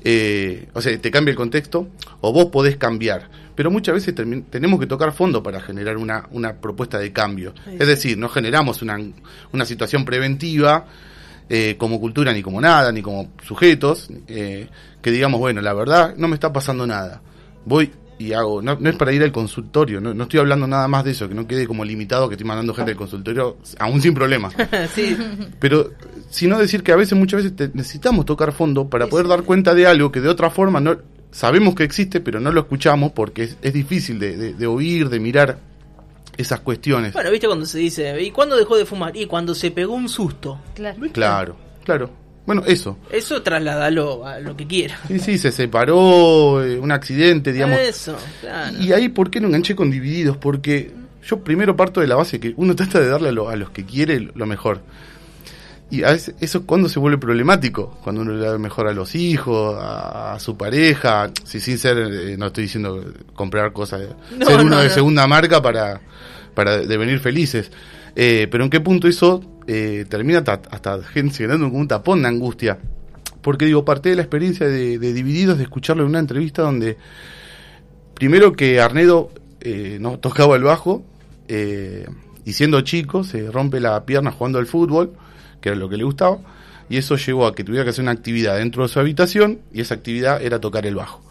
eh, 0.03 0.67
o 0.73 0.81
sea, 0.81 0.95
te 1.01 1.09
cambia 1.09 1.31
el 1.31 1.35
contexto, 1.35 1.87
o 2.21 2.31
vos 2.31 2.45
podés 2.45 2.77
cambiar. 2.77 3.27
Pero 3.55 3.71
muchas 3.71 3.95
veces 3.95 4.13
tenemos 4.51 4.79
que 4.79 4.85
tocar 4.85 5.13
fondo 5.13 5.41
para 5.41 5.59
generar 5.59 5.97
una, 5.97 6.27
una 6.29 6.53
propuesta 6.53 6.99
de 6.99 7.11
cambio. 7.11 7.55
Es 7.65 7.87
decir, 7.87 8.19
no 8.19 8.29
generamos 8.29 8.83
una, 8.83 8.99
una 9.51 9.65
situación 9.65 10.05
preventiva 10.05 10.85
eh, 11.49 11.75
como 11.79 11.99
cultura, 11.99 12.33
ni 12.33 12.43
como 12.43 12.61
nada, 12.61 12.91
ni 12.91 13.01
como 13.01 13.31
sujetos, 13.43 14.09
eh, 14.27 14.67
que 15.01 15.09
digamos, 15.09 15.39
bueno, 15.39 15.59
la 15.61 15.73
verdad 15.73 16.13
no 16.17 16.27
me 16.27 16.35
está 16.35 16.53
pasando 16.53 16.85
nada. 16.85 17.23
Voy 17.65 17.91
y 18.17 18.31
hago, 18.33 18.61
no, 18.61 18.77
no 18.79 18.89
es 18.89 18.95
para 18.95 19.11
ir 19.11 19.21
al 19.23 19.31
consultorio, 19.31 19.99
no, 19.99 20.13
no 20.13 20.23
estoy 20.23 20.39
hablando 20.39 20.67
nada 20.67 20.87
más 20.87 21.03
de 21.03 21.11
eso, 21.11 21.27
que 21.27 21.35
no 21.35 21.45
quede 21.47 21.67
como 21.67 21.83
limitado 21.83 22.29
que 22.29 22.35
estoy 22.35 22.47
mandando 22.47 22.73
gente 22.73 22.91
al 22.91 22.97
consultorio, 22.97 23.57
aún 23.79 24.01
sin 24.01 24.13
problema. 24.13 24.49
sí. 24.95 25.17
Pero, 25.59 25.91
sino 26.29 26.57
decir 26.57 26.81
que 26.83 26.91
a 26.93 26.95
veces, 26.95 27.17
muchas 27.17 27.43
veces 27.43 27.55
te- 27.57 27.71
necesitamos 27.73 28.25
tocar 28.25 28.51
fondo 28.53 28.89
para 28.89 29.07
poder 29.07 29.27
dar 29.27 29.43
cuenta 29.43 29.73
de 29.75 29.85
algo 29.87 30.11
que 30.11 30.21
de 30.21 30.29
otra 30.29 30.49
forma 30.49 30.79
no 30.79 30.97
sabemos 31.31 31.75
que 31.75 31.83
existe, 31.83 32.21
pero 32.21 32.39
no 32.39 32.51
lo 32.51 32.61
escuchamos 32.61 33.11
porque 33.11 33.43
es, 33.43 33.57
es 33.61 33.73
difícil 33.73 34.17
de, 34.19 34.37
de- 34.37 34.53
de 34.53 34.65
oír, 34.67 35.09
de 35.09 35.19
mirar 35.19 35.59
esas 36.37 36.59
cuestiones. 36.61 37.13
Bueno, 37.13 37.31
viste 37.31 37.47
cuando 37.47 37.65
se 37.65 37.79
dice, 37.79 38.21
¿y 38.21 38.31
cuándo 38.31 38.55
dejó 38.57 38.77
de 38.77 38.85
fumar? 38.85 39.15
Y 39.15 39.25
cuando 39.25 39.53
se 39.55 39.71
pegó 39.71 39.93
un 39.93 40.07
susto. 40.09 40.59
Claro. 40.73 40.99
Claro, 41.11 41.55
claro. 41.83 42.09
Bueno, 42.45 42.63
eso. 42.67 42.97
Eso 43.11 43.41
trasladalo 43.41 44.25
a 44.25 44.39
lo 44.39 44.55
que 44.55 44.67
quiera. 44.67 44.99
Sí, 45.07 45.19
sí, 45.19 45.37
se 45.37 45.51
separó, 45.51 46.63
eh, 46.63 46.79
un 46.79 46.91
accidente, 46.91 47.51
digamos. 47.51 47.79
Eso, 47.79 48.15
claro. 48.41 48.77
Y 48.79 48.91
ahí, 48.93 49.09
¿por 49.09 49.31
qué 49.31 49.39
no 49.41 49.47
enganché 49.47 49.75
con 49.75 49.89
Divididos? 49.89 50.37
Porque 50.37 50.91
yo 51.27 51.39
primero 51.39 51.75
parto 51.75 52.01
de 52.01 52.07
la 52.07 52.15
base 52.15 52.39
que 52.39 52.53
uno 52.57 52.75
trata 52.75 52.99
de 52.99 53.07
darle 53.07 53.29
a, 53.29 53.31
lo- 53.31 53.49
a 53.49 53.55
los 53.55 53.71
que 53.71 53.83
quiere 53.85 54.29
lo 54.35 54.45
mejor. 54.45 54.81
Y 55.91 56.03
a 56.03 56.11
veces 56.11 56.35
eso 56.39 56.59
es 56.59 56.63
cuando 56.65 56.89
se 56.89 56.99
vuelve 56.99 57.17
problemático, 57.19 57.97
cuando 58.03 58.21
uno 58.21 58.33
le 58.33 58.43
da 58.45 58.57
mejor 58.57 58.87
a 58.87 58.91
los 58.93 59.13
hijos, 59.15 59.75
a, 59.79 60.33
a 60.33 60.39
su 60.39 60.57
pareja, 60.57 61.31
si 61.43 61.59
sin 61.59 61.77
ser, 61.77 61.97
eh, 61.97 62.35
no 62.37 62.47
estoy 62.47 62.63
diciendo 62.63 63.05
comprar 63.35 63.71
cosas, 63.71 64.01
No, 64.37 64.45
ser 64.45 64.61
uno 64.61 64.71
no, 64.71 64.77
de 64.81 64.87
no. 64.87 64.93
segunda 64.93 65.27
marca 65.27 65.61
para, 65.61 66.01
para 66.55 66.77
devenir 66.79 67.19
felices. 67.19 67.71
Eh, 68.15 68.47
pero 68.49 68.63
en 68.63 68.69
qué 68.69 68.79
punto 68.79 69.07
eso 69.07 69.41
eh, 69.67 70.05
termina 70.07 70.43
ta- 70.43 70.61
hasta 70.71 71.01
gente 71.03 71.35
generando 71.35 71.67
un 71.67 71.87
tapón 71.87 72.21
de 72.21 72.27
angustia. 72.29 72.77
Porque 73.41 73.65
digo, 73.65 73.83
parte 73.85 74.09
de 74.09 74.15
la 74.15 74.21
experiencia 74.23 74.67
de, 74.67 74.97
de 74.97 75.13
Divididos, 75.13 75.57
de 75.57 75.63
escucharlo 75.63 76.03
en 76.03 76.09
una 76.09 76.19
entrevista 76.19 76.61
donde 76.61 76.97
primero 78.15 78.53
que 78.53 78.79
Arnedo 78.79 79.31
eh, 79.61 79.97
no 79.99 80.17
tocaba 80.19 80.55
el 80.55 80.63
bajo 80.63 81.03
y 81.47 82.53
siendo 82.53 82.81
chico 82.81 83.23
se 83.23 83.51
rompe 83.51 83.79
la 83.79 84.03
pierna 84.05 84.31
jugando 84.31 84.57
al 84.57 84.65
fútbol, 84.65 85.13
que 85.61 85.69
era 85.69 85.77
lo 85.77 85.89
que 85.89 85.97
le 85.97 86.03
gustaba, 86.03 86.39
y 86.89 86.97
eso 86.97 87.17
llevó 87.17 87.45
a 87.45 87.53
que 87.53 87.63
tuviera 87.63 87.83
que 87.83 87.89
hacer 87.91 88.01
una 88.03 88.11
actividad 88.11 88.57
dentro 88.57 88.83
de 88.83 88.89
su 88.89 88.99
habitación 88.99 89.59
y 89.73 89.81
esa 89.81 89.93
actividad 89.95 90.41
era 90.41 90.59
tocar 90.59 90.85
el 90.87 90.95
bajo. 90.95 91.21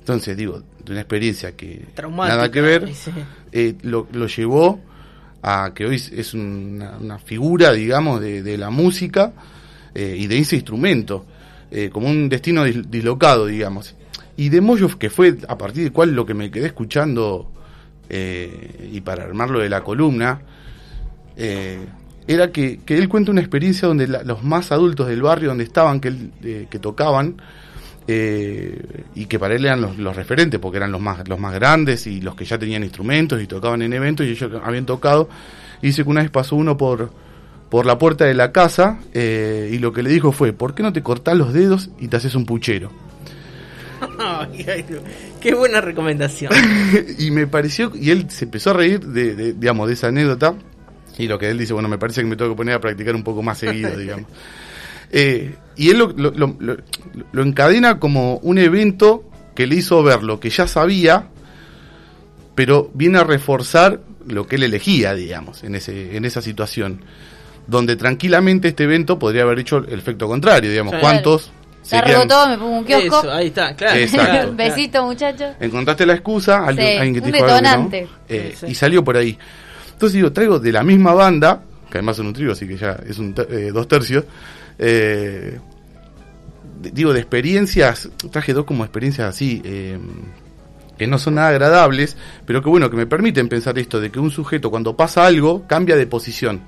Entonces, 0.00 0.36
digo, 0.36 0.62
de 0.84 0.92
una 0.92 1.00
experiencia 1.02 1.52
que 1.56 1.84
Traumática, 1.94 2.36
nada 2.36 2.50
que 2.50 2.60
ver, 2.62 2.94
sí. 2.94 3.10
eh, 3.52 3.74
lo, 3.82 4.08
lo 4.12 4.26
llevó 4.26 4.80
a 5.42 5.72
que 5.74 5.86
hoy 5.86 5.96
es 5.96 6.34
una, 6.34 7.18
figura, 7.24 7.72
digamos, 7.72 8.20
de, 8.20 8.42
de 8.42 8.58
la 8.58 8.70
música 8.70 9.32
eh, 9.94 10.16
y 10.18 10.26
de 10.26 10.38
ese 10.38 10.56
instrumento, 10.56 11.24
eh, 11.70 11.90
como 11.92 12.08
un 12.08 12.28
destino 12.28 12.66
dis- 12.66 12.84
dislocado, 12.88 13.46
digamos. 13.46 13.94
Y 14.36 14.48
de 14.48 14.60
Moyo, 14.60 14.88
que 14.98 15.10
fue 15.10 15.36
a 15.48 15.58
partir 15.58 15.84
del 15.84 15.92
cual 15.92 16.12
lo 16.12 16.24
que 16.26 16.34
me 16.34 16.50
quedé 16.50 16.66
escuchando 16.66 17.50
eh, 18.08 18.90
y 18.92 19.00
para 19.00 19.24
armarlo 19.24 19.60
de 19.60 19.68
la 19.68 19.82
columna, 19.82 20.40
era 22.26 22.50
que, 22.50 22.80
que 22.84 22.98
él 22.98 23.08
cuenta 23.08 23.30
una 23.30 23.40
experiencia 23.40 23.86
donde 23.86 24.08
los 24.08 24.42
más 24.42 24.72
adultos 24.72 25.06
del 25.06 25.22
barrio 25.22 25.50
donde 25.50 25.62
estaban, 25.62 26.00
que, 26.00 26.08
él, 26.08 26.66
que 26.68 26.78
tocaban, 26.80 27.40
eh, 28.10 29.04
y 29.14 29.26
que 29.26 29.38
para 29.38 29.54
él 29.54 29.66
eran 29.66 29.82
los, 29.82 29.98
los 29.98 30.16
referentes, 30.16 30.58
porque 30.58 30.78
eran 30.78 30.90
los 30.90 31.00
más, 31.00 31.28
los 31.28 31.38
más 31.38 31.54
grandes 31.54 32.06
y 32.06 32.22
los 32.22 32.34
que 32.34 32.46
ya 32.46 32.58
tenían 32.58 32.82
instrumentos 32.82 33.42
y 33.42 33.46
tocaban 33.46 33.82
en 33.82 33.92
eventos 33.92 34.26
y 34.26 34.30
ellos 34.30 34.50
habían 34.64 34.86
tocado. 34.86 35.28
Y 35.82 35.88
dice 35.88 36.04
que 36.04 36.08
una 36.08 36.22
vez 36.22 36.30
pasó 36.30 36.56
uno 36.56 36.78
por, 36.78 37.10
por 37.68 37.84
la 37.84 37.98
puerta 37.98 38.24
de 38.24 38.32
la 38.32 38.50
casa 38.50 38.98
eh, 39.12 39.70
y 39.72 39.78
lo 39.78 39.92
que 39.92 40.02
le 40.02 40.08
dijo 40.08 40.32
fue, 40.32 40.54
¿por 40.54 40.74
qué 40.74 40.82
no 40.82 40.94
te 40.94 41.02
cortás 41.02 41.36
los 41.36 41.52
dedos 41.52 41.90
y 41.98 42.08
te 42.08 42.16
haces 42.16 42.34
un 42.34 42.46
puchero? 42.46 42.90
Qué 45.40 45.54
buena 45.54 45.82
recomendación. 45.82 46.50
y 47.18 47.30
me 47.30 47.46
pareció, 47.46 47.92
y 47.94 48.10
él 48.10 48.30
se 48.30 48.46
empezó 48.46 48.70
a 48.70 48.72
reír 48.72 49.00
de, 49.00 49.34
de, 49.34 49.52
digamos, 49.52 49.86
de 49.86 49.94
esa 49.94 50.06
anécdota, 50.06 50.54
y 51.18 51.26
lo 51.26 51.38
que 51.38 51.50
él 51.50 51.58
dice, 51.58 51.74
bueno, 51.74 51.88
me 51.88 51.98
parece 51.98 52.22
que 52.22 52.26
me 52.26 52.36
tengo 52.36 52.52
que 52.52 52.56
poner 52.56 52.74
a 52.74 52.80
practicar 52.80 53.14
un 53.14 53.22
poco 53.22 53.42
más 53.42 53.58
seguido, 53.58 53.90
digamos. 53.98 54.30
Eh, 55.10 55.54
y 55.76 55.90
él 55.90 55.98
lo, 55.98 56.08
lo, 56.16 56.30
lo- 56.32 56.56
lo- 56.58 56.76
lo 57.32 57.42
encadena 57.42 57.98
como 57.98 58.36
un 58.38 58.58
evento 58.58 59.24
que 59.54 59.66
le 59.66 59.76
hizo 59.76 60.02
ver 60.02 60.22
lo 60.22 60.38
que 60.40 60.50
ya 60.50 60.66
sabía, 60.66 61.28
pero 62.54 62.90
viene 62.94 63.18
a 63.18 63.24
reforzar 63.24 64.00
lo 64.26 64.46
que 64.46 64.56
él 64.56 64.64
elegía, 64.64 65.14
digamos, 65.14 65.62
en, 65.64 65.74
ese, 65.74 66.16
en 66.16 66.24
esa 66.24 66.42
situación. 66.42 67.02
Donde 67.66 67.96
tranquilamente 67.96 68.68
este 68.68 68.84
evento 68.84 69.18
podría 69.18 69.42
haber 69.42 69.58
hecho 69.60 69.78
el 69.78 69.98
efecto 69.98 70.26
contrario, 70.26 70.70
digamos, 70.70 70.92
Claro. 70.92 71.02
¿cuántos? 71.02 71.50
Se 71.82 72.00
todo, 72.26 72.48
me 72.48 72.58
pongo 72.58 72.78
un 72.78 72.84
kiosco. 72.84 73.20
Eso, 73.20 73.32
ahí 73.32 73.46
está, 73.46 73.74
claro. 73.74 73.98
Exacto. 73.98 74.30
claro. 74.32 74.52
Besito, 74.56 75.04
muchachos. 75.06 75.54
encontraste 75.60 76.04
la 76.04 76.14
excusa, 76.14 76.66
alguien, 76.66 76.86
Sí, 76.86 76.96
alguien 76.96 77.14
que 77.14 77.20
te 77.20 77.26
un 77.26 77.32
dijo 77.32 77.44
algo, 77.46 77.56
¿no? 77.56 77.62
detonante. 77.68 78.08
Eh, 78.28 78.50
Sí, 78.58 78.66
sí. 78.66 78.72
y 78.72 78.74
salió 78.74 79.04
por 79.04 79.16
ahí. 79.16 79.38
Entonces 79.92 80.14
digo, 80.14 80.32
traigo 80.32 80.58
de 80.58 80.72
la 80.72 80.82
misma 80.82 81.14
banda, 81.14 81.62
que 81.90 81.98
además 81.98 82.16
son 82.16 82.26
un 82.26 82.32
trío, 82.34 82.52
así 82.52 82.66
que 82.68 82.76
ya 82.76 82.98
es 83.08 83.18
un 83.18 83.34
eh, 83.50 83.70
dos 83.72 83.88
tercios. 83.88 84.24
Eh, 84.78 85.58
digo, 86.80 87.12
de 87.12 87.20
experiencias, 87.20 88.08
traje 88.30 88.52
dos 88.52 88.64
como 88.64 88.84
experiencias 88.84 89.28
así, 89.28 89.60
eh, 89.64 89.98
que 90.96 91.06
no 91.06 91.18
son 91.18 91.36
nada 91.36 91.48
agradables, 91.48 92.16
pero 92.44 92.62
que 92.62 92.68
bueno, 92.68 92.90
que 92.90 92.96
me 92.96 93.06
permiten 93.06 93.48
pensar 93.48 93.78
esto, 93.78 94.00
de 94.00 94.10
que 94.10 94.18
un 94.18 94.30
sujeto 94.30 94.70
cuando 94.70 94.96
pasa 94.96 95.26
algo 95.26 95.66
cambia 95.66 95.96
de 95.96 96.06
posición. 96.06 96.62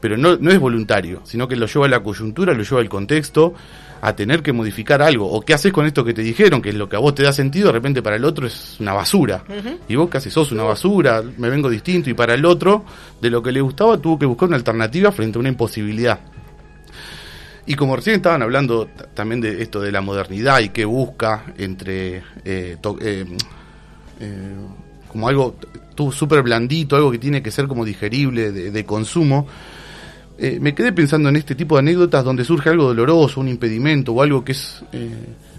Pero 0.00 0.16
no, 0.16 0.36
no 0.36 0.50
es 0.52 0.60
voluntario, 0.60 1.22
sino 1.24 1.48
que 1.48 1.56
lo 1.56 1.66
lleva 1.66 1.86
a 1.86 1.88
la 1.88 2.00
coyuntura, 2.00 2.54
lo 2.54 2.62
lleva 2.62 2.80
al 2.80 2.88
contexto, 2.88 3.54
a 4.00 4.14
tener 4.14 4.42
que 4.42 4.52
modificar 4.52 5.02
algo. 5.02 5.28
O 5.30 5.40
qué 5.40 5.54
haces 5.54 5.72
con 5.72 5.86
esto 5.86 6.04
que 6.04 6.14
te 6.14 6.22
dijeron, 6.22 6.62
que 6.62 6.68
es 6.68 6.74
lo 6.76 6.88
que 6.88 6.94
a 6.94 7.00
vos 7.00 7.16
te 7.16 7.24
da 7.24 7.32
sentido, 7.32 7.66
de 7.66 7.72
repente 7.72 8.00
para 8.00 8.14
el 8.14 8.24
otro 8.24 8.46
es 8.46 8.76
una 8.78 8.92
basura. 8.92 9.42
Y 9.88 9.96
vos 9.96 10.08
casi 10.08 10.30
sos 10.30 10.52
una 10.52 10.62
basura, 10.62 11.22
me 11.36 11.50
vengo 11.50 11.68
distinto. 11.68 12.08
Y 12.10 12.14
para 12.14 12.34
el 12.34 12.44
otro, 12.44 12.84
de 13.20 13.30
lo 13.30 13.42
que 13.42 13.50
le 13.50 13.60
gustaba, 13.60 13.98
tuvo 13.98 14.18
que 14.18 14.26
buscar 14.26 14.48
una 14.48 14.56
alternativa 14.56 15.10
frente 15.10 15.38
a 15.38 15.40
una 15.40 15.48
imposibilidad. 15.48 16.20
Y 17.68 17.74
como 17.74 17.94
recién 17.94 18.16
estaban 18.16 18.42
hablando 18.42 18.88
también 19.14 19.40
de 19.40 19.62
esto 19.62 19.80
de 19.80 19.92
la 19.92 20.00
modernidad 20.00 20.58
y 20.60 20.70
qué 20.70 20.84
busca 20.84 21.44
entre 21.58 22.16
eh, 22.44 22.76
eh, 23.02 23.26
eh, 24.20 24.54
como 25.06 25.28
algo 25.28 25.54
súper 26.10 26.42
blandito, 26.42 26.96
algo 26.96 27.10
que 27.10 27.18
tiene 27.18 27.42
que 27.42 27.50
ser 27.50 27.68
como 27.68 27.84
digerible, 27.84 28.52
de, 28.52 28.70
de 28.70 28.84
consumo, 28.84 29.46
eh, 30.38 30.58
me 30.60 30.72
quedé 30.74 30.92
pensando 30.92 31.28
en 31.28 31.36
este 31.36 31.54
tipo 31.56 31.74
de 31.74 31.80
anécdotas 31.80 32.24
donde 32.24 32.44
surge 32.44 32.70
algo 32.70 32.84
doloroso, 32.84 33.40
un 33.40 33.48
impedimento 33.48 34.12
o 34.12 34.22
algo 34.22 34.44
que 34.44 34.52
es 34.52 34.82
eh, 34.92 35.10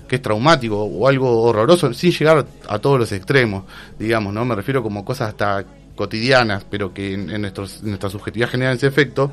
que 0.07 0.15
es 0.15 0.21
traumático 0.21 0.81
o 0.81 1.07
algo 1.07 1.43
horroroso, 1.43 1.93
sin 1.93 2.11
llegar 2.11 2.43
a 2.67 2.79
todos 2.79 2.97
los 2.97 3.11
extremos, 3.11 3.65
digamos, 3.99 4.33
¿no? 4.33 4.45
Me 4.45 4.55
refiero 4.55 4.81
como 4.81 5.05
cosas 5.05 5.29
hasta 5.29 5.63
cotidianas, 5.95 6.65
pero 6.67 6.91
que 6.91 7.13
en, 7.13 7.29
en 7.29 7.41
nuestros, 7.41 7.81
en 7.83 7.89
nuestra 7.89 8.09
subjetividad 8.09 8.49
generan 8.49 8.75
ese 8.77 8.87
efecto. 8.87 9.31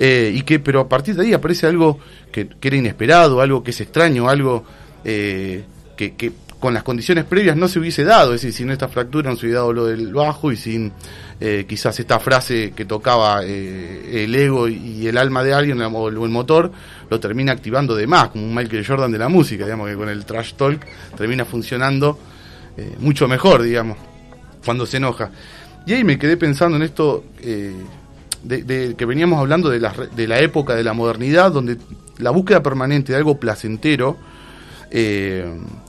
Eh, 0.00 0.32
y 0.32 0.42
que, 0.42 0.60
pero 0.60 0.78
a 0.78 0.88
partir 0.88 1.16
de 1.16 1.24
ahí 1.24 1.34
aparece 1.34 1.66
algo 1.66 1.98
que, 2.30 2.46
que 2.46 2.68
era 2.68 2.76
inesperado, 2.76 3.40
algo 3.40 3.64
que 3.64 3.72
es 3.72 3.80
extraño, 3.80 4.28
algo 4.28 4.64
eh, 5.04 5.64
que, 5.96 6.32
con 6.60 6.72
las 6.72 6.84
condiciones 6.84 7.24
previas 7.24 7.56
no 7.56 7.66
se 7.66 7.80
hubiese 7.80 8.04
dado, 8.04 8.32
es 8.32 8.42
decir, 8.42 8.52
sin 8.52 8.70
esta 8.70 8.86
fractura 8.86 9.30
no 9.30 9.36
se 9.36 9.46
hubiera 9.46 9.60
dado 9.60 9.72
lo 9.72 9.86
del 9.86 10.12
bajo 10.12 10.52
y 10.52 10.56
sin 10.56 10.92
eh, 11.40 11.66
quizás 11.68 11.98
esta 11.98 12.20
frase 12.20 12.72
que 12.76 12.84
tocaba 12.84 13.44
el 13.44 14.34
ego 14.34 14.68
y 14.68 15.06
el 15.06 15.18
alma 15.18 15.42
de 15.42 15.52
alguien 15.52 15.80
o 15.82 16.08
el 16.08 16.30
motor, 16.30 16.70
lo 17.10 17.18
termina 17.18 17.52
activando 17.52 17.96
de 17.96 18.06
más, 18.06 18.28
como 18.28 18.44
un 18.44 18.54
Michael 18.54 18.86
Jordan 18.86 19.10
de 19.10 19.18
la 19.18 19.28
música, 19.28 19.64
digamos 19.64 19.88
que 19.88 19.96
con 19.96 20.08
el 20.08 20.24
trash 20.24 20.54
talk 20.54 20.80
termina 21.16 21.44
funcionando 21.44 22.18
mucho 23.00 23.26
mejor, 23.26 23.62
digamos, 23.62 23.98
cuando 24.64 24.86
se 24.86 24.98
enoja. 24.98 25.30
Y 25.86 25.94
ahí 25.94 26.04
me 26.04 26.18
quedé 26.18 26.36
pensando 26.36 26.76
en 26.76 26.82
esto 26.84 27.24
de, 28.48 28.94
que 28.96 29.04
veníamos 29.04 29.38
hablando 29.38 29.68
de 29.68 29.80
la, 29.80 29.92
de 29.92 30.26
la 30.26 30.40
época 30.40 30.74
de 30.74 30.82
la 30.82 30.94
modernidad, 30.94 31.52
donde 31.52 31.76
la 32.18 32.30
búsqueda 32.30 32.62
permanente 32.62 33.12
de 33.12 33.18
algo 33.18 33.38
placentero, 33.38 34.16
eh, 34.90 35.46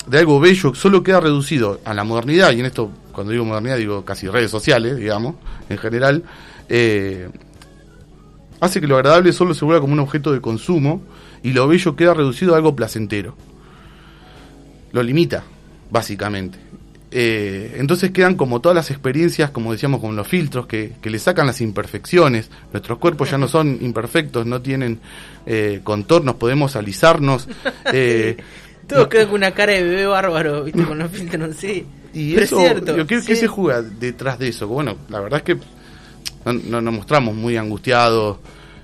de 0.08 0.20
algo 0.20 0.40
bello, 0.40 0.76
solo 0.76 1.02
queda 1.02 1.22
reducido 1.22 1.80
a 1.86 1.94
la 1.94 2.04
modernidad, 2.04 2.52
y 2.52 2.60
en 2.60 2.66
esto, 2.66 2.92
cuando 3.12 3.32
digo 3.32 3.46
modernidad, 3.46 3.78
digo 3.78 4.04
casi 4.04 4.28
redes 4.28 4.52
sociales, 4.52 4.98
digamos, 4.98 5.36
en 5.70 5.78
general, 5.78 6.24
eh, 6.68 7.30
hace 8.60 8.82
que 8.82 8.88
lo 8.88 8.98
agradable 8.98 9.32
solo 9.32 9.54
se 9.54 9.64
vuelva 9.64 9.82
como 9.82 9.94
un 9.94 10.00
objeto 10.00 10.34
de 10.34 10.42
consumo 10.42 11.02
y 11.42 11.54
lo 11.54 11.68
bello 11.68 11.96
queda 11.96 12.14
reducido 12.14 12.54
a 12.54 12.58
algo 12.58 12.76
placentero. 12.76 13.36
Lo 14.92 15.02
limita, 15.02 15.44
básicamente. 15.90 16.69
Eh, 17.12 17.76
entonces 17.80 18.12
quedan 18.12 18.36
como 18.36 18.62
todas 18.62 18.76
las 18.76 18.92
experiencias, 18.92 19.50
como 19.50 19.72
decíamos, 19.72 20.00
con 20.00 20.16
los 20.16 20.28
filtros, 20.28 20.68
que, 20.68 20.94
que 21.02 21.10
le 21.10 21.18
sacan 21.20 21.48
las 21.48 21.60
imperfecciones. 21.62 22.50
Nuestros 22.72 23.00
cuerpos 23.00 23.32
ya 23.32 23.38
no 23.38 23.48
son 23.48 23.80
imperfectos, 23.82 24.46
no 24.46 24.62
tienen 24.62 25.00
eh, 25.46 25.82
contornos, 25.84 26.36
podemos 26.36 26.76
alisarnos. 26.76 27.48
eh, 27.94 28.38
Todo 28.88 29.10
queda 29.10 29.26
con 29.26 29.36
una 29.36 29.52
cara 29.52 29.74
de 29.74 29.84
bebé 29.84 30.06
bárbaro, 30.06 30.64
¿viste? 30.64 30.84
Con 30.84 31.00
los 31.00 31.10
filtros, 31.12 31.56
sí. 31.56 31.86
y 32.14 32.34
Pero 32.34 32.46
eso, 32.46 32.60
es 32.60 32.64
cierto. 32.66 32.98
yo, 32.98 33.08
¿qué, 33.08 33.16
qué 33.18 33.36
sí. 33.36 33.42
se 33.42 33.48
juega 33.48 33.82
detrás 33.82 34.38
de 34.38 34.50
eso? 34.50 34.68
Bueno, 34.68 34.96
la 35.10 35.20
verdad 35.20 35.40
es 35.40 35.44
que 35.44 35.58
no, 36.46 36.54
no 36.54 36.82
nos 36.82 36.94
mostramos 36.94 37.34
muy 37.36 37.58
angustiados 37.58 38.38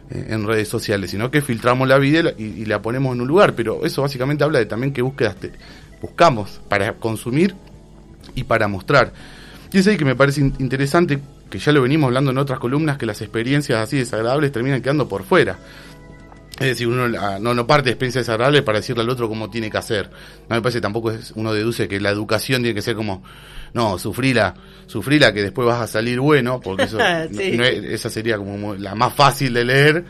eh, 0.10 0.28
en 0.30 0.48
redes 0.48 0.68
sociales, 0.68 1.12
sino 1.12 1.30
que 1.30 1.42
filtramos 1.42 1.88
la 1.88 1.98
vida 2.00 2.20
y 2.20 2.24
la, 2.24 2.32
y- 2.38 2.66
la 2.66 2.82
ponemos 2.82 3.14
en 3.16 3.22
un 3.22 3.28
lugar, 3.28 3.54
pero 3.56 3.86
eso 3.86 4.02
básicamente 4.02 4.44
habla 4.44 4.60
de 4.60 4.66
también 4.66 4.94
qué 4.94 5.02
búsquedas 5.04 5.36
te- 5.38 5.52
buscamos 6.02 6.60
para 6.70 6.94
consumir 6.94 7.56
y 8.34 8.44
para 8.44 8.68
mostrar. 8.68 9.12
Y 9.72 9.80
es 9.80 9.88
ahí 9.88 9.98
que 9.98 10.06
me 10.06 10.16
parece 10.16 10.42
in- 10.42 10.56
interesante, 10.60 11.20
que 11.50 11.60
ya 11.60 11.72
lo 11.72 11.82
venimos 11.82 12.08
hablando 12.08 12.32
en 12.32 12.38
otras 12.38 12.60
columnas, 12.60 12.98
que 12.98 13.06
las 13.06 13.22
experiencias 13.22 13.80
así 13.80 13.98
desagradables 13.98 14.52
terminan 14.52 14.82
quedando 14.82 15.08
por 15.08 15.24
fuera. 15.24 15.58
Es 16.54 16.68
decir, 16.68 16.88
uno 16.88 17.10
no, 17.10 17.54
no 17.54 17.68
parte 17.68 17.86
de 17.86 17.92
experiencias 17.92 18.26
desagradables 18.26 18.62
para 18.62 18.80
decirle 18.80 19.04
al 19.04 19.10
otro 19.10 19.28
cómo 19.28 19.50
tiene 19.50 19.70
que 19.70 19.78
hacer. 19.78 20.10
No 20.50 20.56
me 20.56 20.62
parece 20.62 20.80
tampoco 20.80 21.12
es, 21.12 21.32
uno 21.36 21.52
deduce 21.54 21.88
que 21.90 22.00
la 22.00 22.10
educación 22.12 22.62
tiene 22.62 22.74
que 22.74 22.82
ser 22.82 22.96
como, 22.96 23.24
no, 23.74 23.98
sufrila, 24.00 24.56
sufrila 24.88 25.34
que 25.34 25.42
después 25.42 25.68
vas 25.68 25.82
a 25.82 25.88
salir 25.88 26.22
bueno, 26.22 26.62
porque 26.62 26.84
eso, 26.84 26.98
Sí. 27.32 27.52
no- 27.52 27.58
no 27.58 27.64
es- 27.66 27.84
esa 27.84 28.10
sería 28.10 28.38
como 28.38 28.74
la 28.76 28.96
más 28.96 29.14
fácil 29.14 29.54
de 29.54 29.66
leer. 29.66 30.06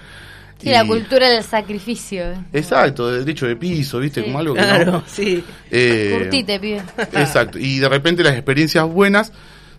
Sí, 0.59 0.69
Y- 0.69 0.71
la 0.71 0.85
cultura 0.87 1.29
del 1.29 1.43
sacrificio. 1.43 2.23
Exacto, 2.53 3.11
de 3.11 3.19
derecho 3.19 3.45
de 3.45 3.55
piso, 3.55 3.99
¿viste? 3.99 4.21
Sí. 4.21 4.25
Como 4.27 4.39
algo 4.39 4.53
que 4.55 4.61
no- 4.61 4.67
Claro, 4.67 5.03
sí. 5.05 5.43
eh, 5.69 6.17
Curtite, 6.17 6.59
pibe. 6.59 6.81
Exacto. 7.13 7.59
Y 7.59 7.79
de 7.79 7.89
repente 7.89 8.23
las 8.23 8.33
experiencias 8.33 8.87
buenas 8.87 9.31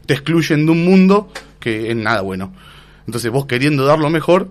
te 0.05 0.15
excluyen 0.15 0.67
de 0.67 0.73
un 0.73 0.85
mundo 0.85 1.29
que 1.59 1.91
es 1.91 1.97
nada 1.97 2.21
bueno. 2.21 2.53
Entonces 3.07 3.31
vos 3.31 3.47
queriendo 3.47 3.87
dar 3.87 3.99
lo 3.99 4.11
mejor, 4.11 4.49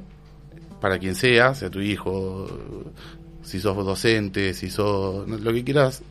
para 0.82 0.98
quien 1.00 1.16
sea, 1.16 1.54
sea 1.56 1.70
tu 1.70 1.80
hijo, 1.82 2.48
si 3.44 3.60
sos 3.60 3.76
docente, 3.86 4.54
si 4.54 4.70
sos 4.70 5.28
lo 5.30 5.54
que 5.54 5.64
quieras, 5.64 6.02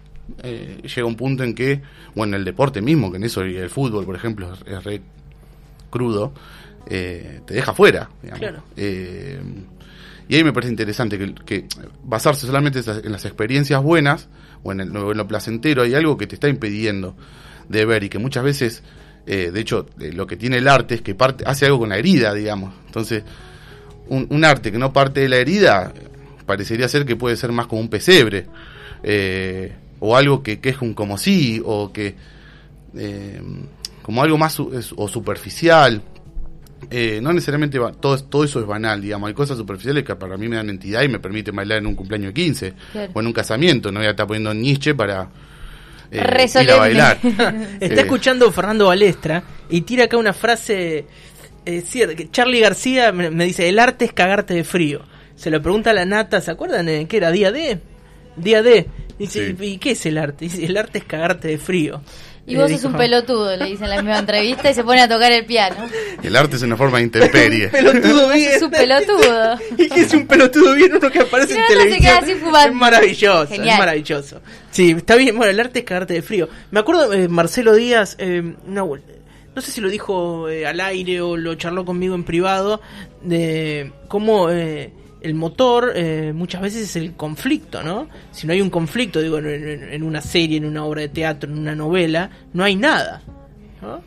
eh, 0.43 0.81
llega 0.83 1.07
un 1.07 1.17
punto 1.17 1.43
en 1.43 1.55
que, 1.55 1.83
bueno, 2.15 2.37
el 2.37 2.45
deporte 2.45 2.81
mismo, 2.81 3.11
que 3.11 3.17
en 3.19 3.25
eso 3.25 3.45
y 3.45 3.57
el 3.57 3.69
fútbol, 3.69 4.05
por 4.07 4.15
ejemplo, 4.17 4.53
es, 4.55 4.61
es 4.73 4.85
re 4.85 5.03
crudo, 5.91 6.33
eh, 6.89 7.41
te 7.47 7.55
deja 7.55 7.73
fuera. 7.75 8.09
digamos. 8.23 8.41
Claro. 8.41 8.63
Eh, 8.77 9.41
y 10.29 10.37
ahí 10.37 10.45
me 10.45 10.53
parece 10.53 10.71
interesante 10.71 11.19
que, 11.45 11.67
basarse 12.05 12.47
solamente 12.47 12.79
en 12.81 12.87
las- 12.87 13.05
en 13.05 13.13
las 13.13 13.25
experiencias 13.25 13.83
buenas 13.83 14.29
o 14.63 14.73
en, 14.73 14.93
lo 14.93 15.27
placentero 15.29 15.83
hay 15.83 15.95
algo 15.95 16.17
que 16.17 16.27
te 16.27 16.35
está 16.37 16.49
impidiendo 16.49 17.15
de 17.69 17.85
ver 17.85 18.05
y 18.05 18.09
que 18.09 18.19
muchas 18.19 18.45
veces, 18.45 18.83
eh, 19.27 19.51
de 19.53 19.61
hecho, 19.61 19.87
eh, 20.01 20.13
lo 20.13 20.27
que 20.27 20.37
tiene 20.37 20.59
el 20.59 20.69
arte 20.69 20.95
es 20.97 21.03
que 21.03 21.15
parte, 21.15 21.45
hace 21.47 21.67
algo 21.67 21.81
con 21.81 21.89
la 21.91 21.99
herida, 21.99 22.33
digamos. 22.35 22.73
Entonces, 22.87 23.23
un, 24.09 24.45
arte 24.45 24.71
que 24.71 24.79
no 24.79 24.93
parte 24.93 25.21
de 25.21 25.29
la 25.29 25.37
herida 25.37 25.93
parecería 26.47 26.89
ser 26.89 27.05
que 27.07 27.17
puede 27.17 27.37
ser 27.37 27.53
más 27.53 27.67
como 27.67 27.81
un 27.81 27.89
pesebre 27.89 28.47
eh, 29.03 29.73
o 30.01 30.17
algo 30.17 30.43
que, 30.43 30.61
que 30.61 30.71
es 30.71 30.81
un 30.83 30.93
como 30.95 31.17
sí 31.19 31.61
o 31.65 31.91
que 31.93 32.15
como 34.03 34.23
algo 34.23 34.37
más 34.39 34.53
su- 34.53 34.71
o 34.97 35.09
superficial 35.09 36.03
eh, 36.91 37.21
no 37.23 37.33
necesariamente 37.33 37.79
va- 37.79 37.93
todo, 37.93 38.17
todo 38.25 38.45
eso 38.45 38.61
es 38.61 38.67
banal, 38.67 39.01
digamos. 39.01 39.29
Hay 39.29 39.35
cosas 39.35 39.57
superficiales 39.59 40.05
que 40.05 40.15
para 40.17 40.37
mí 40.37 40.49
me 40.49 40.57
dan 40.57 40.71
entidad 40.71 41.03
y 41.03 41.09
me 41.09 41.19
permiten 41.19 41.55
bailar 41.57 41.79
en 41.79 41.87
un 41.87 41.95
cumpleaños 41.95 42.29
de 42.29 42.35
15 42.35 42.75
Claro. 42.93 43.13
o 43.15 43.21
en 43.21 43.27
un 43.27 43.33
casamiento. 43.33 43.91
No 43.93 44.01
voy 44.01 44.07
a 44.07 44.11
estar 44.11 44.27
poniendo 44.27 44.53
Nietzsche 44.55 44.95
para 44.95 45.29
eh, 46.11 46.49
ir 46.63 46.71
a 46.71 46.77
bailar. 46.77 47.19
Está 47.23 47.51
Eh, 47.81 48.01
escuchando 48.01 48.51
Fernando 48.53 48.87
Balestra 48.87 49.43
y 49.71 49.81
tira 49.83 50.05
acá 50.05 50.17
una 50.17 50.33
frase 50.33 51.07
eh, 51.67 51.81
cierta, 51.81 52.15
que 52.15 52.31
Charlie 52.31 52.61
García 52.61 53.11
me, 53.13 53.31
me 53.31 53.45
dice, 53.47 53.69
el 53.69 53.79
arte 53.79 54.05
es 54.05 54.13
cagarte 54.13 54.55
de 54.55 54.65
frío. 54.65 55.03
Se 55.37 55.51
lo 55.51 55.61
pregunta 55.63 55.91
a 55.91 55.95
la 55.95 56.05
nata, 56.05 56.41
¿se 56.41 56.51
acuerdan 56.51 56.87
de 56.87 57.07
qué 57.09 57.17
era? 57.17 57.31
¿Día 57.31 57.51
D? 57.51 57.81
Día 58.37 58.63
D. 58.63 58.87
Dice, 59.19 59.55
Sí. 59.57 59.65
¿y 59.65 59.79
qué 59.79 59.93
es 59.93 60.07
el 60.07 60.19
arte? 60.19 60.45
Dice, 60.45 60.65
el 60.65 60.77
arte 60.77 60.99
es 60.99 61.05
cagarte 61.05 61.49
de 61.49 61.59
frío. 61.59 62.03
Y 62.47 62.57
vos 62.57 62.71
sos 62.71 62.83
dijo, 62.83 62.89
un 62.89 62.99
pelotudo, 62.99 63.57
le 63.57 63.65
dicen 63.65 63.85
en 63.85 63.91
la 63.91 63.97
misma 64.03 64.19
entrevista 64.19 64.71
y 64.71 64.75
se 64.75 64.85
pone 64.85 65.01
a 65.01 65.09
tocar 65.09 65.33
el 65.33 65.47
piano. 65.47 65.77
El 66.23 66.37
arte 66.37 66.57
es 66.57 66.63
una 66.63 66.77
forma 66.77 66.99
de 66.99 67.05
intemperie. 67.05 67.69
Pelotudo 67.69 68.29
bien. 68.31 68.51
Es 68.55 68.63
un 68.63 68.71
pelotudo. 68.71 69.59
y 69.79 69.89
que 69.89 70.01
es 70.03 70.13
un 70.15 70.27
pelotudo 70.27 70.75
bien 70.75 70.95
uno 70.95 71.11
que 71.11 71.21
aparece 71.21 71.55
Y 71.55 71.57
en 71.57 71.63
no, 71.63 71.69
no 71.69 71.69
se 71.69 71.77
televisión. 71.77 72.01
queda 72.15 72.19
así 72.19 72.35
fumando. 72.35 72.69
Es 72.69 72.75
maravilloso, 72.75 73.47
Genial. 73.49 73.69
es 73.75 73.79
maravilloso. 73.79 74.41
Sí, 74.71 74.91
está 74.97 75.17
bien. 75.17 75.37
Bueno, 75.37 75.51
el 75.51 75.61
arte 75.61 75.79
es 75.81 75.85
cagarte 75.85 76.15
de 76.15 76.23
frío. 76.23 76.49
Me 76.71 76.81
acuerdo, 76.81 77.13
eh, 77.13 77.29
Marcelo 77.29 77.75
Díaz, 77.75 78.17
eh, 78.19 78.43
una 78.67 78.83
vuel- 78.85 79.03
no 79.55 79.63
sé 79.63 79.71
si 79.71 79.81
lo 79.81 79.89
dijo 79.89 80.49
eh, 80.49 80.67
al 80.67 80.81
aire 80.81 81.21
o 81.21 81.37
lo 81.37 81.55
charló 81.55 81.85
conmigo 81.85 82.15
en 82.15 82.25
privado, 82.25 82.81
de 83.23 83.93
cómo 84.09 84.51
eh, 84.51 84.93
el 85.25 85.35
motor 85.35 85.93
eh, 85.97 86.33
muchas 86.35 86.61
veces 86.61 86.83
es 86.83 86.97
el 86.97 87.15
conflicto, 87.15 87.83
¿no? 87.83 88.09
Si 88.31 88.47
no 88.47 88.53
hay 88.53 88.61
un 88.61 88.69
conflicto, 88.69 89.23
digo, 89.23 89.39
en, 89.39 90.03
una 90.03 90.21
serie, 90.21 90.59
en 90.59 90.67
una 90.67 90.85
obra 90.85 91.01
de 91.01 91.09
teatro, 91.09 91.51
en 91.51 91.59
una 91.59 91.75
novela, 91.75 92.29
no 92.53 92.63
hay 92.63 92.77
nada. 92.77 93.23
¿no? 93.81 94.03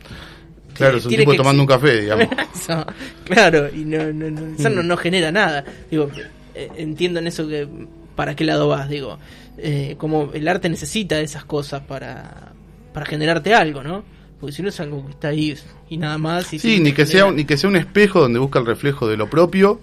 Claro, 0.74 0.98
es 0.98 1.06
un 1.06 1.10
tipo 1.10 1.32
que 1.32 1.36
tomando 1.36 1.60
un 1.60 1.66
café, 1.66 2.02
digamos. 2.02 2.28
Eso, 2.54 2.86
claro, 3.24 3.68
y 3.74 3.84
no, 3.84 4.12
no, 4.12 4.30
no, 4.30 4.54
eso 4.54 4.70
no, 4.70 4.84
no 4.84 4.96
genera 4.96 5.32
nada. 5.32 5.64
Digo, 5.90 6.08
eh, 6.54 6.68
entiendo 6.76 7.18
en 7.18 7.26
eso 7.26 7.48
que 7.48 7.68
para 8.14 8.36
qué 8.36 8.44
lado 8.44 8.68
vas, 8.68 8.88
digo, 8.88 9.18
eh, 9.56 9.96
como 9.98 10.30
el 10.32 10.46
arte 10.46 10.68
necesita 10.68 11.20
esas 11.20 11.44
cosas 11.44 11.80
para, 11.82 12.52
para 12.94 13.06
generarte 13.06 13.54
algo, 13.54 13.82
¿no? 13.82 14.04
Porque 14.40 14.54
si 14.54 14.62
no 14.62 14.68
es 14.68 14.78
algo 14.78 15.04
que 15.04 15.10
está 15.12 15.28
ahí 15.28 15.56
y 15.90 15.96
nada 15.96 16.16
más. 16.16 16.52
Y 16.52 16.60
Sí, 16.60 16.78
ni 16.78 16.92
que, 16.92 17.04
genera- 17.04 17.26
sea, 17.26 17.32
ni 17.32 17.44
que 17.44 17.56
sea 17.56 17.68
un 17.70 17.76
espejo 17.76 18.20
donde 18.20 18.38
busca 18.38 18.60
el 18.60 18.66
reflejo 18.66 19.08
de 19.08 19.16
lo 19.16 19.28
propio, 19.28 19.80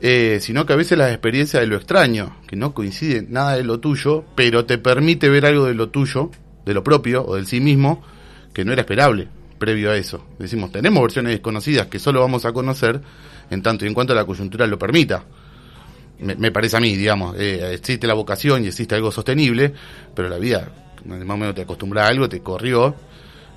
eh, 0.00 0.38
sino 0.40 0.66
que 0.66 0.72
a 0.72 0.76
veces 0.76 0.96
la 0.96 1.10
experiencia 1.10 1.60
de 1.60 1.66
lo 1.66 1.76
extraño, 1.76 2.36
que 2.46 2.56
no 2.56 2.72
coincide 2.72 3.26
nada 3.28 3.56
de 3.56 3.64
lo 3.64 3.80
tuyo, 3.80 4.24
pero 4.34 4.64
te 4.64 4.78
permite 4.78 5.28
ver 5.28 5.46
algo 5.46 5.66
de 5.66 5.74
lo 5.74 5.90
tuyo, 5.90 6.30
de 6.64 6.74
lo 6.74 6.82
propio 6.82 7.24
o 7.24 7.36
del 7.36 7.46
sí 7.46 7.60
mismo, 7.60 8.02
que 8.52 8.64
no 8.64 8.72
era 8.72 8.82
esperable 8.82 9.28
previo 9.58 9.90
a 9.92 9.96
eso. 9.96 10.24
Decimos, 10.38 10.72
tenemos 10.72 11.02
versiones 11.02 11.32
desconocidas 11.32 11.86
que 11.86 11.98
solo 11.98 12.20
vamos 12.20 12.44
a 12.46 12.52
conocer 12.52 13.00
en 13.50 13.62
tanto 13.62 13.84
y 13.84 13.88
en 13.88 13.94
cuanto 13.94 14.14
la 14.14 14.24
coyuntura 14.24 14.66
lo 14.66 14.78
permita. 14.78 15.22
Me, 16.18 16.34
me 16.34 16.50
parece 16.50 16.78
a 16.78 16.80
mí, 16.80 16.96
digamos, 16.96 17.36
eh, 17.38 17.74
existe 17.74 18.06
la 18.06 18.14
vocación 18.14 18.64
y 18.64 18.68
existe 18.68 18.94
algo 18.94 19.12
sostenible, 19.12 19.72
pero 20.14 20.28
la 20.28 20.38
vida, 20.38 20.68
más 21.04 21.20
o 21.22 21.36
menos 21.36 21.54
te 21.54 21.62
acostumbras 21.62 22.06
a 22.06 22.08
algo, 22.08 22.28
te 22.28 22.40
corrió, 22.40 22.94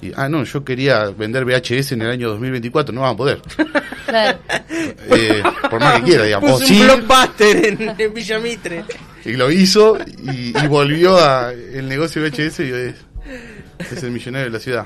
y, 0.07 0.11
ah, 0.15 0.27
no, 0.29 0.43
yo 0.43 0.63
quería 0.63 1.05
vender 1.09 1.45
VHS 1.45 1.93
en 1.93 2.01
el 2.03 2.09
año 2.11 2.29
2024, 2.29 2.93
no 2.93 3.01
van 3.01 3.13
a 3.13 3.17
poder. 3.17 3.41
Claro. 4.05 4.37
Eh, 4.69 5.41
por 5.71 5.79
más 5.79 5.99
que 5.99 6.03
quiera, 6.07 6.25
digamos. 6.25 6.51
Puso 6.51 6.65
sí, 6.67 6.79
un 6.81 6.85
blockbuster 6.87 7.65
en, 7.65 7.95
en 7.97 8.13
Villamitre. 8.13 8.83
y 9.25 9.31
lo 9.33 9.49
hizo 9.49 9.97
y, 10.31 10.49
y 10.55 10.67
volvió 10.67 11.17
a 11.17 11.51
el 11.53 11.87
negocio 11.87 12.21
VHS 12.21 12.59
y 12.59 12.71
es, 12.73 12.95
es 13.91 14.03
el 14.03 14.11
millonario 14.11 14.45
de 14.47 14.51
la 14.51 14.59
ciudad. 14.59 14.85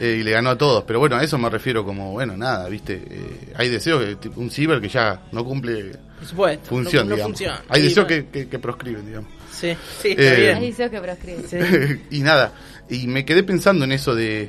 Eh, 0.00 0.18
y 0.20 0.22
le 0.24 0.32
ganó 0.32 0.50
a 0.50 0.58
todos. 0.58 0.84
Pero 0.84 0.98
bueno, 0.98 1.16
a 1.16 1.22
eso 1.24 1.38
me 1.38 1.48
refiero 1.48 1.84
como, 1.84 2.12
bueno, 2.12 2.36
nada, 2.36 2.68
viste. 2.68 2.94
eh, 3.08 3.52
hay 3.54 3.68
deseos, 3.68 4.16
que, 4.20 4.28
un 4.28 4.50
ciber 4.50 4.80
que 4.80 4.88
ya 4.88 5.20
no 5.30 5.44
cumple 5.44 5.92
supuesto. 6.28 6.68
función, 6.68 7.04
no, 7.04 7.10
no 7.10 7.14
digamos. 7.16 7.38
funciona. 7.38 7.62
Hay 7.68 7.80
Sí, 7.82 7.88
deseos 7.88 8.06
que, 8.06 8.26
que, 8.26 8.48
que 8.48 8.58
proscriben, 8.58 9.06
digamos. 9.06 9.30
Sí, 9.52 9.76
sí, 10.00 10.08
está 10.10 10.22
Eh, 10.22 10.40
bien. 10.40 10.56
Ahí 10.56 10.66
dice 10.66 10.90
que 10.90 11.00
proscribe. 11.00 11.42
Sí. 11.48 12.00
y 12.16 12.20
nada, 12.20 12.52
y 12.94 13.06
me 13.06 13.24
quedé 13.24 13.42
pensando 13.42 13.84
en 13.84 13.92
eso 13.92 14.14
de 14.14 14.48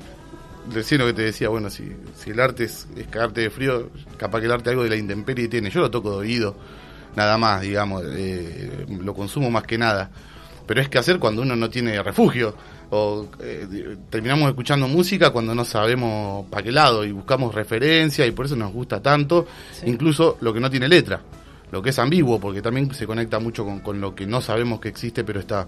recién 0.73 1.01
lo 1.01 1.07
que 1.07 1.13
te 1.13 1.21
decía, 1.23 1.50
bueno, 1.50 1.69
si, 1.69 1.91
si 2.15 2.29
el 2.31 2.39
arte 2.39 2.65
es, 2.65 2.88
es 2.95 3.07
cagarte 3.07 3.41
de 3.41 3.50
frío, 3.50 3.89
capaz 4.17 4.39
que 4.39 4.45
el 4.45 4.51
arte 4.51 4.69
algo 4.69 4.83
de 4.83 4.89
la 4.89 4.95
intemperie 4.95 5.47
tiene. 5.47 5.69
Yo 5.69 5.81
lo 5.81 5.91
toco 5.91 6.12
de 6.12 6.17
oído, 6.17 6.55
nada 7.15 7.38
más, 7.38 7.62
digamos, 7.62 8.03
eh, 8.05 8.85
lo 9.01 9.13
consumo 9.13 9.50
más 9.51 9.63
que 9.63 9.77
nada. 9.77 10.09
Pero 10.65 10.79
es 10.81 10.88
que 10.88 10.97
hacer 10.97 11.19
cuando 11.19 11.41
uno 11.41 11.55
no 11.57 11.69
tiene 11.69 12.01
refugio, 12.01 12.55
o 12.89 13.27
eh, 13.41 13.97
terminamos 14.09 14.47
escuchando 14.50 14.88
música 14.88 15.31
cuando 15.31 15.53
no 15.53 15.65
sabemos 15.65 16.45
para 16.50 16.63
qué 16.63 16.71
lado 16.71 17.03
y 17.03 17.12
buscamos 17.12 17.53
referencia 17.53 18.25
y 18.25 18.31
por 18.31 18.45
eso 18.45 18.55
nos 18.55 18.71
gusta 18.71 19.01
tanto, 19.01 19.47
Sí. 19.71 19.83
incluso 19.88 20.38
lo 20.41 20.53
que 20.53 20.59
no 20.62 20.69
tiene 20.69 20.88
letra, 20.88 21.19
lo 21.71 21.81
que 21.81 21.89
es 21.89 22.00
ambiguo, 22.00 22.39
porque 22.39 22.62
también 22.62 22.93
se 22.93 23.05
conecta 23.07 23.39
mucho 23.39 23.65
con, 23.65 23.79
con 23.81 24.00
lo 24.00 24.13
que 24.15 24.25
no 24.27 24.39
sabemos 24.41 24.79
que 24.79 24.89
existe 24.89 25.23
pero 25.23 25.39
está. 25.41 25.67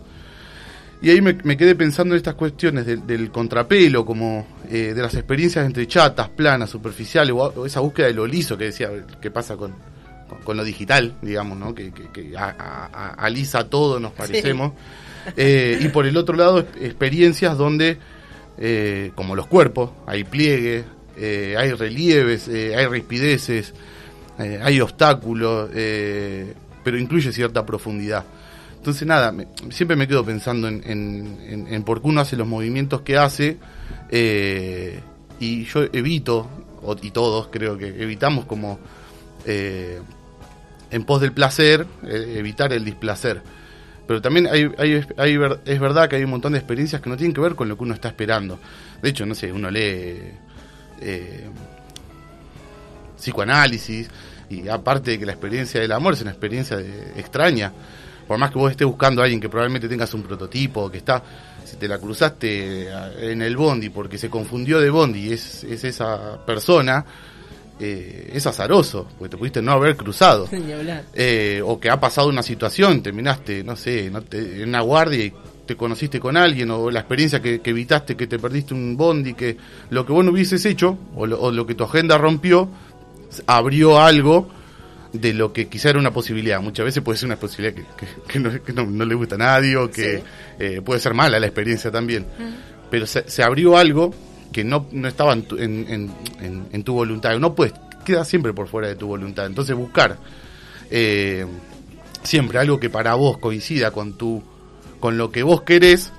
Y 1.02 1.10
ahí 1.12 1.22
me, 1.22 1.38
me 1.44 1.56
quedé 1.58 1.76
pensando 1.76 2.16
en 2.16 2.18
estas 2.18 2.36
cuestiones 2.36 2.86
del, 2.86 3.06
del 3.06 3.30
contrapelo, 3.30 4.06
como 4.06 4.48
eh, 4.70 4.94
de 4.96 5.02
las 5.02 5.14
experiencias 5.14 5.66
entre 5.66 5.86
chatas, 5.88 6.30
planas, 6.30 6.70
superficiales, 6.70 7.34
o, 7.34 7.38
o 7.38 7.66
esa 7.66 7.80
búsqueda 7.82 8.08
de 8.08 8.14
lo 8.14 8.26
liso 8.26 8.58
que 8.58 8.66
decía, 8.66 8.90
que 9.22 9.30
pasa 9.30 9.56
con, 9.58 9.74
con, 10.30 10.40
con 10.40 10.58
lo 10.58 10.64
digital, 10.64 11.14
digamos, 11.22 11.58
¿no? 11.60 11.76
que, 11.76 11.92
que, 11.92 12.10
que 12.12 12.36
a- 12.38 12.56
a- 12.58 12.86
a- 12.92 13.10
alisa 13.26 13.70
todo, 13.70 14.00
nos 14.00 14.14
parecemos. 14.14 14.72
Eh, 15.38 15.80
y 15.82 15.88
por 15.90 16.06
el 16.06 16.18
otro 16.18 16.36
lado, 16.36 16.60
ex- 16.60 16.70
experiencias 16.82 17.58
donde, 17.58 17.98
eh, 18.58 19.12
como 19.16 19.36
los 19.36 19.48
cuerpos, 19.48 19.92
hay 20.08 20.24
pliegues, 20.24 20.86
eh, 21.18 21.56
hay 21.58 21.72
relieves, 21.74 22.48
eh, 22.48 22.76
hay 22.76 22.86
rispideces, 22.88 23.74
hay 24.38 24.82
obstáculos, 24.82 25.70
eh, 25.74 26.54
pero 26.84 26.98
incluye 26.98 27.32
cierta 27.32 27.66
profundidad. 27.66 28.24
Entonces, 28.86 29.08
nada, 29.08 29.32
me- 29.32 29.48
siempre 29.72 29.98
me 29.98 30.08
quedo 30.08 30.24
pensando 30.24 30.68
en, 30.68 30.84
en- 30.86 31.40
en- 31.50 31.74
en 31.74 31.82
por 31.84 32.04
qué 32.04 32.08
uno 32.08 32.22
hace 32.22 32.38
los 32.38 32.46
movimientos 32.46 33.02
que 33.02 33.18
hace, 33.18 33.58
eh, 34.12 35.00
y 35.40 35.64
yo 35.66 35.86
evito, 35.92 36.48
y 37.02 37.10
todos 37.10 37.48
creo 37.52 37.80
que 37.80 37.88
evitamos 37.88 38.46
como 38.46 38.78
eh, 39.48 40.00
en 40.92 41.04
pos 41.04 41.20
del 41.20 41.32
placer, 41.32 41.88
eh, 42.04 42.36
evitar 42.38 42.74
el 42.74 42.86
displacer. 42.86 43.42
Pero 44.06 44.22
también 44.22 44.46
hay, 44.46 44.70
hay- 44.78 45.04
hay 45.18 45.40
es 45.66 45.80
verdad 45.80 46.08
que 46.08 46.18
hay 46.18 46.24
un 46.24 46.30
montón 46.30 46.52
de 46.54 46.60
experiencias 46.60 47.02
que 47.02 47.10
no 47.10 47.18
tienen 47.18 47.34
que 47.34 47.42
ver 47.42 47.56
con 47.56 47.68
lo 47.68 47.76
que 47.78 47.84
uno 47.86 47.96
está 47.96 48.10
esperando. 48.10 48.60
De 49.02 49.10
hecho, 49.10 49.26
no 49.26 49.34
sé, 49.34 49.52
uno 49.52 49.72
lee 49.72 50.20
eh, 51.02 51.50
psicoanálisis 53.18 54.10
y 54.48 54.68
aparte 54.68 55.10
de 55.10 55.20
que 55.20 55.26
la 55.26 55.32
experiencia 55.32 55.82
del 55.82 55.92
amor 55.92 56.14
es 56.14 56.22
una 56.22 56.30
experiencia 56.30 56.78
de- 56.78 57.14
extraña, 57.20 57.72
por 58.28 58.38
más 58.38 58.52
que 58.52 58.58
vos 58.60 58.72
estés 58.72 58.88
buscando 58.88 59.22
a 59.22 59.26
alguien 59.26 59.40
que 59.42 59.50
probablemente 59.50 59.88
tengas 59.88 60.14
un 60.14 60.24
prototipo, 60.24 60.90
que 60.92 60.98
está, 60.98 61.22
si 61.64 61.78
te 61.78 61.88
la 61.88 61.98
cruzaste 62.00 62.90
en 63.32 63.42
el 63.42 63.56
bondi 63.58 63.90
porque 63.90 64.18
se 64.18 64.30
confundió 64.30 64.80
de 64.80 64.90
bondi 64.90 65.28
y 65.30 65.34
es, 65.34 65.64
es 65.64 65.84
esa 65.84 66.44
persona, 66.46 67.06
eh, 67.80 68.32
es 68.34 68.48
azaroso, 68.48 69.08
porque 69.20 69.32
te 69.32 69.38
pudiste 69.38 69.62
no 69.62 69.74
haber 69.74 69.96
cruzado. 69.98 70.48
Eh, 71.14 71.62
o 71.66 71.80
que 71.80 71.90
ha 71.90 72.00
pasado 72.00 72.30
una 72.30 72.42
situación, 72.44 73.02
terminaste, 73.04 73.64
no 73.64 73.76
sé, 73.76 74.10
no 74.10 74.22
te- 74.22 74.62
en 74.64 74.70
una 74.70 74.82
guardia 74.82 75.26
y 75.26 75.34
te 75.66 75.76
conociste 75.76 76.20
con 76.20 76.38
alguien, 76.38 76.70
o 76.72 76.90
la 76.92 77.00
experiencia 77.02 77.42
que, 77.42 77.60
que 77.60 77.72
evitaste, 77.72 78.16
que 78.16 78.28
te 78.28 78.38
perdiste 78.40 78.74
un 78.74 78.96
bondi, 78.96 79.34
que 79.34 79.58
lo 79.90 80.06
que 80.06 80.14
vos 80.14 80.24
no 80.24 80.32
hubieses 80.32 80.64
hecho, 80.66 80.98
o 81.16 81.26
lo, 81.26 81.42
o 81.42 81.52
lo 81.52 81.66
que 81.66 81.74
tu 81.76 81.84
agenda 81.84 82.18
rompió, 82.18 82.70
abrió 83.48 84.00
algo 84.00 84.48
de 85.22 85.34
lo 85.34 85.52
que 85.54 85.68
quizá 85.68 85.90
era 85.90 86.00
una 86.00 86.12
posibilidad. 86.12 86.62
Muchas 86.62 86.86
veces 86.86 87.04
puede 87.04 87.18
ser 87.18 87.28
una 87.28 87.36
posibilidad 87.38 87.76
que, 87.76 87.84
que- 88.06 88.22
que 88.34 88.40
no, 88.40 88.64
que 88.64 88.74
no- 88.74 88.86
no 88.86 89.06
le 89.06 89.16
gusta 89.16 89.36
a 89.36 89.38
nadie, 89.40 89.76
o 89.78 89.90
que 89.92 90.18
Sí. 90.18 90.24
eh, 90.60 90.82
puede 90.84 91.00
ser 91.00 91.14
mala 91.14 91.40
la 91.40 91.46
experiencia 91.48 91.92
también. 91.92 92.26
Pero 92.92 93.06
se, 93.08 93.30
se 93.30 93.44
abrió 93.44 93.78
algo 93.78 94.14
que 94.52 94.64
no, 94.64 94.88
no 94.92 95.08
estaba 95.08 95.34
en 95.34 95.44
tu, 95.44 95.58
en, 95.58 95.86
en- 95.90 96.12
en- 96.42 96.68
en 96.72 96.84
tu 96.84 96.94
voluntad. 96.94 97.38
No 97.40 97.54
puedes, 97.56 97.74
queda 98.06 98.24
siempre 98.26 98.54
por 98.54 98.68
fuera 98.68 98.88
de 98.88 98.96
tu 98.96 99.08
voluntad. 99.08 99.46
Entonces 99.48 99.76
buscar 99.76 100.18
eh, 100.92 101.46
siempre 102.24 102.60
algo 102.60 102.80
que 102.80 102.90
para 102.90 103.16
vos 103.16 103.38
coincida 103.40 103.92
con 103.92 104.14
tu 104.18 104.44
con 105.00 105.18
lo 105.18 105.32
que 105.32 105.44
vos 105.44 105.62
querés 105.62 106.12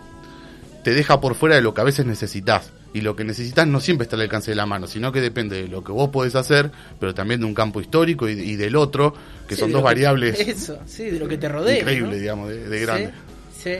te 0.85 0.93
deja 0.95 1.21
por 1.21 1.35
fuera 1.35 1.55
de 1.57 1.63
lo 1.63 1.73
que 1.75 1.81
a 1.81 1.85
veces 1.85 2.07
necesitas 2.07 2.73
y 2.95 3.01
lo 3.01 3.15
que 3.17 3.25
necesitas 3.25 3.67
no 3.67 3.81
siempre 3.81 4.05
está 4.05 4.17
al 4.17 4.23
alcance 4.23 4.51
de 4.51 4.55
la 4.55 4.65
mano 4.67 4.87
sino 4.87 5.13
que 5.13 5.21
depende 5.21 5.63
de 5.63 5.69
lo 5.69 5.83
que 5.85 5.93
vos 5.93 6.09
podés 6.11 6.35
hacer 6.35 6.71
pero 7.01 7.13
también 7.15 7.41
de 7.41 7.47
un 7.47 7.55
campo 7.55 7.81
histórico 7.81 8.29
y, 8.29 8.33
y 8.33 8.57
del 8.57 8.77
otro 8.77 9.13
que 9.49 9.55
Sí, 9.55 9.61
son 9.61 9.73
dos 9.73 9.81
que- 9.81 9.85
variables 9.85 10.41
Eso, 10.49 10.79
sí, 10.87 11.05
de 11.11 11.19
lo 11.19 11.29
que 11.29 11.37
te 11.39 11.49
rodea. 11.49 11.79
increíbles 11.81 12.11
¿no? 12.15 12.17
digamos 12.21 12.49
de, 12.51 12.69
de 12.69 12.81
grandes 12.81 13.11
Sí, 13.55 13.63
sí. 13.63 13.71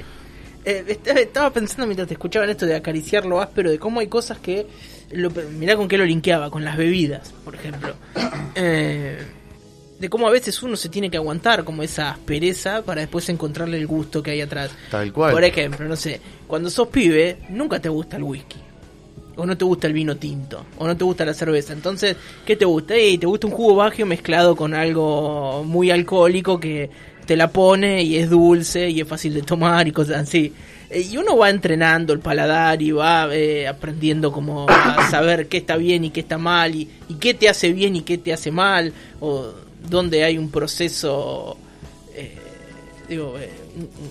Eh, 0.69 0.85
est- 0.89 1.07
estaba 1.07 1.53
pensando 1.53 1.87
mientras 1.87 2.09
te 2.09 2.15
escuchaba 2.15 2.45
en 2.45 2.51
esto 2.51 2.67
de 2.67 2.75
acariciar 2.75 3.25
lo 3.25 3.41
áspero, 3.41 3.71
de 3.71 3.79
cómo 3.79 4.01
hay 4.01 4.09
cosas 4.09 4.39
que. 4.41 4.67
Lo, 5.13 5.31
mirá 5.31 5.77
con 5.77 5.87
qué 5.87 5.97
lo 5.97 6.05
linkeaba, 6.05 6.51
con 6.51 6.65
las 6.65 6.77
bebidas, 6.77 7.33
por 7.45 7.55
ejemplo. 7.55 7.95
Eh, 8.57 9.19
de 10.01 10.09
cómo 10.11 10.27
a 10.27 10.31
veces 10.31 10.63
uno 10.63 10.77
se 10.77 10.89
tiene 10.89 11.11
que 11.11 11.17
aguantar 11.19 11.63
como 11.65 11.83
esa 11.83 12.11
aspereza 12.11 12.83
para 12.83 13.03
después 13.03 13.29
encontrarle 13.29 13.79
el 13.79 13.87
gusto 13.87 14.23
que 14.23 14.31
hay 14.33 14.41
atrás. 14.41 14.71
tal 14.91 15.13
cual 15.13 15.33
Por 15.33 15.45
ejemplo, 15.45 15.87
no 15.87 15.95
sé, 15.97 16.21
cuando 16.47 16.69
sos 16.69 16.89
pibe, 16.89 17.39
nunca 17.51 17.79
te 17.81 17.89
gusta 17.89 18.17
el 18.17 18.23
whisky. 18.25 18.57
O 19.37 19.45
no 19.47 19.57
te 19.57 19.65
gusta 19.65 19.87
el 19.87 19.93
vino 19.93 20.17
tinto. 20.17 20.65
O 20.79 20.87
no 20.87 20.97
te 20.97 21.05
gusta 21.05 21.25
la 21.25 21.35
cerveza. 21.35 21.73
Entonces, 21.73 22.17
¿qué 22.45 22.57
te 22.57 22.65
gusta? 22.65 22.99
Y 22.99 23.19
te 23.19 23.27
gusta 23.27 23.47
un 23.47 23.53
jugo 23.53 23.77
bagio 23.77 24.07
mezclado 24.07 24.57
con 24.57 24.75
algo 24.75 25.63
muy 25.65 25.91
alcohólico 25.91 26.59
que 26.59 26.89
te 27.27 27.37
la 27.37 27.51
pone 27.51 28.03
y 28.03 28.17
es 28.17 28.31
dulce 28.31 28.89
y 28.89 29.01
es 29.01 29.09
fácil 29.09 29.35
de 29.35 29.43
tomar 29.43 29.87
y 29.89 29.93
cosas 29.93 30.23
así. 30.29 30.53
Eh, 30.89 31.07
Y 31.11 31.17
uno 31.17 31.37
va 31.37 31.51
entrenando 31.51 32.13
el 32.13 32.21
paladar 32.21 32.81
y 32.81 32.93
va 32.93 33.29
eh, 33.35 33.67
aprendiendo 33.67 34.33
como 34.33 34.67
a 34.69 35.11
saber 35.11 35.49
qué 35.49 35.59
está 35.59 35.77
bien 35.77 36.05
y 36.05 36.11
qué 36.11 36.21
está 36.21 36.39
mal 36.39 36.75
y, 36.75 36.89
y 37.09 37.15
qué 37.15 37.35
te 37.35 37.49
hace 37.49 37.73
bien 37.73 37.97
y 37.97 38.03
qué 38.03 38.17
te 38.19 38.33
hace 38.33 38.51
mal. 38.51 38.93
O 39.21 39.53
dónde 39.89 40.25
hay 40.25 40.39
un 40.39 40.51
proceso 40.51 41.59
eh, 42.15 42.37
digo, 43.09 43.35
eh, 43.39 43.51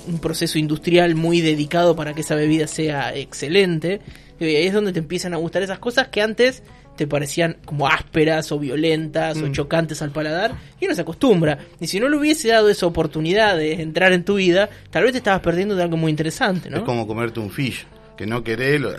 un 0.07 0.19
proceso 0.19 0.59
industrial 0.59 1.15
muy 1.15 1.41
dedicado 1.41 1.95
para 1.95 2.13
que 2.13 2.21
esa 2.21 2.35
bebida 2.35 2.67
sea 2.67 3.15
excelente. 3.15 4.01
Y 4.39 4.43
ahí 4.45 4.67
es 4.67 4.73
donde 4.73 4.91
te 4.93 4.99
empiezan 4.99 5.33
a 5.33 5.37
gustar 5.37 5.61
esas 5.63 5.79
cosas 5.79 6.07
que 6.09 6.21
antes 6.21 6.61
te 6.95 7.07
parecían 7.07 7.57
como 7.65 7.87
ásperas 7.87 8.51
o 8.53 8.59
violentas 8.59 9.37
o 9.41 9.47
Mm. 9.47 9.51
chocantes 9.51 10.01
al 10.01 10.11
paladar 10.11 10.53
y 10.79 10.85
uno 10.85 10.95
se 10.95 11.01
acostumbra. 11.01 11.57
Y 11.79 11.87
si 11.87 11.99
no 11.99 12.07
le 12.07 12.15
hubiese 12.17 12.47
dado 12.49 12.69
esa 12.69 12.85
oportunidad 12.85 13.57
de 13.57 13.81
entrar 13.81 14.13
en 14.13 14.23
tu 14.23 14.35
vida, 14.35 14.69
tal 14.91 15.03
vez 15.03 15.11
te 15.11 15.17
estabas 15.17 15.41
perdiendo 15.41 15.75
de 15.75 15.83
algo 15.83 15.97
muy 15.97 16.09
interesante, 16.09 16.69
¿no? 16.69 16.77
Es 16.77 16.83
como 16.83 17.05
comerte 17.05 17.39
un 17.41 17.49
fish, 17.51 17.85
que 18.17 18.25
no 18.25 18.43
querés 18.43 18.79
lo- 18.79 18.91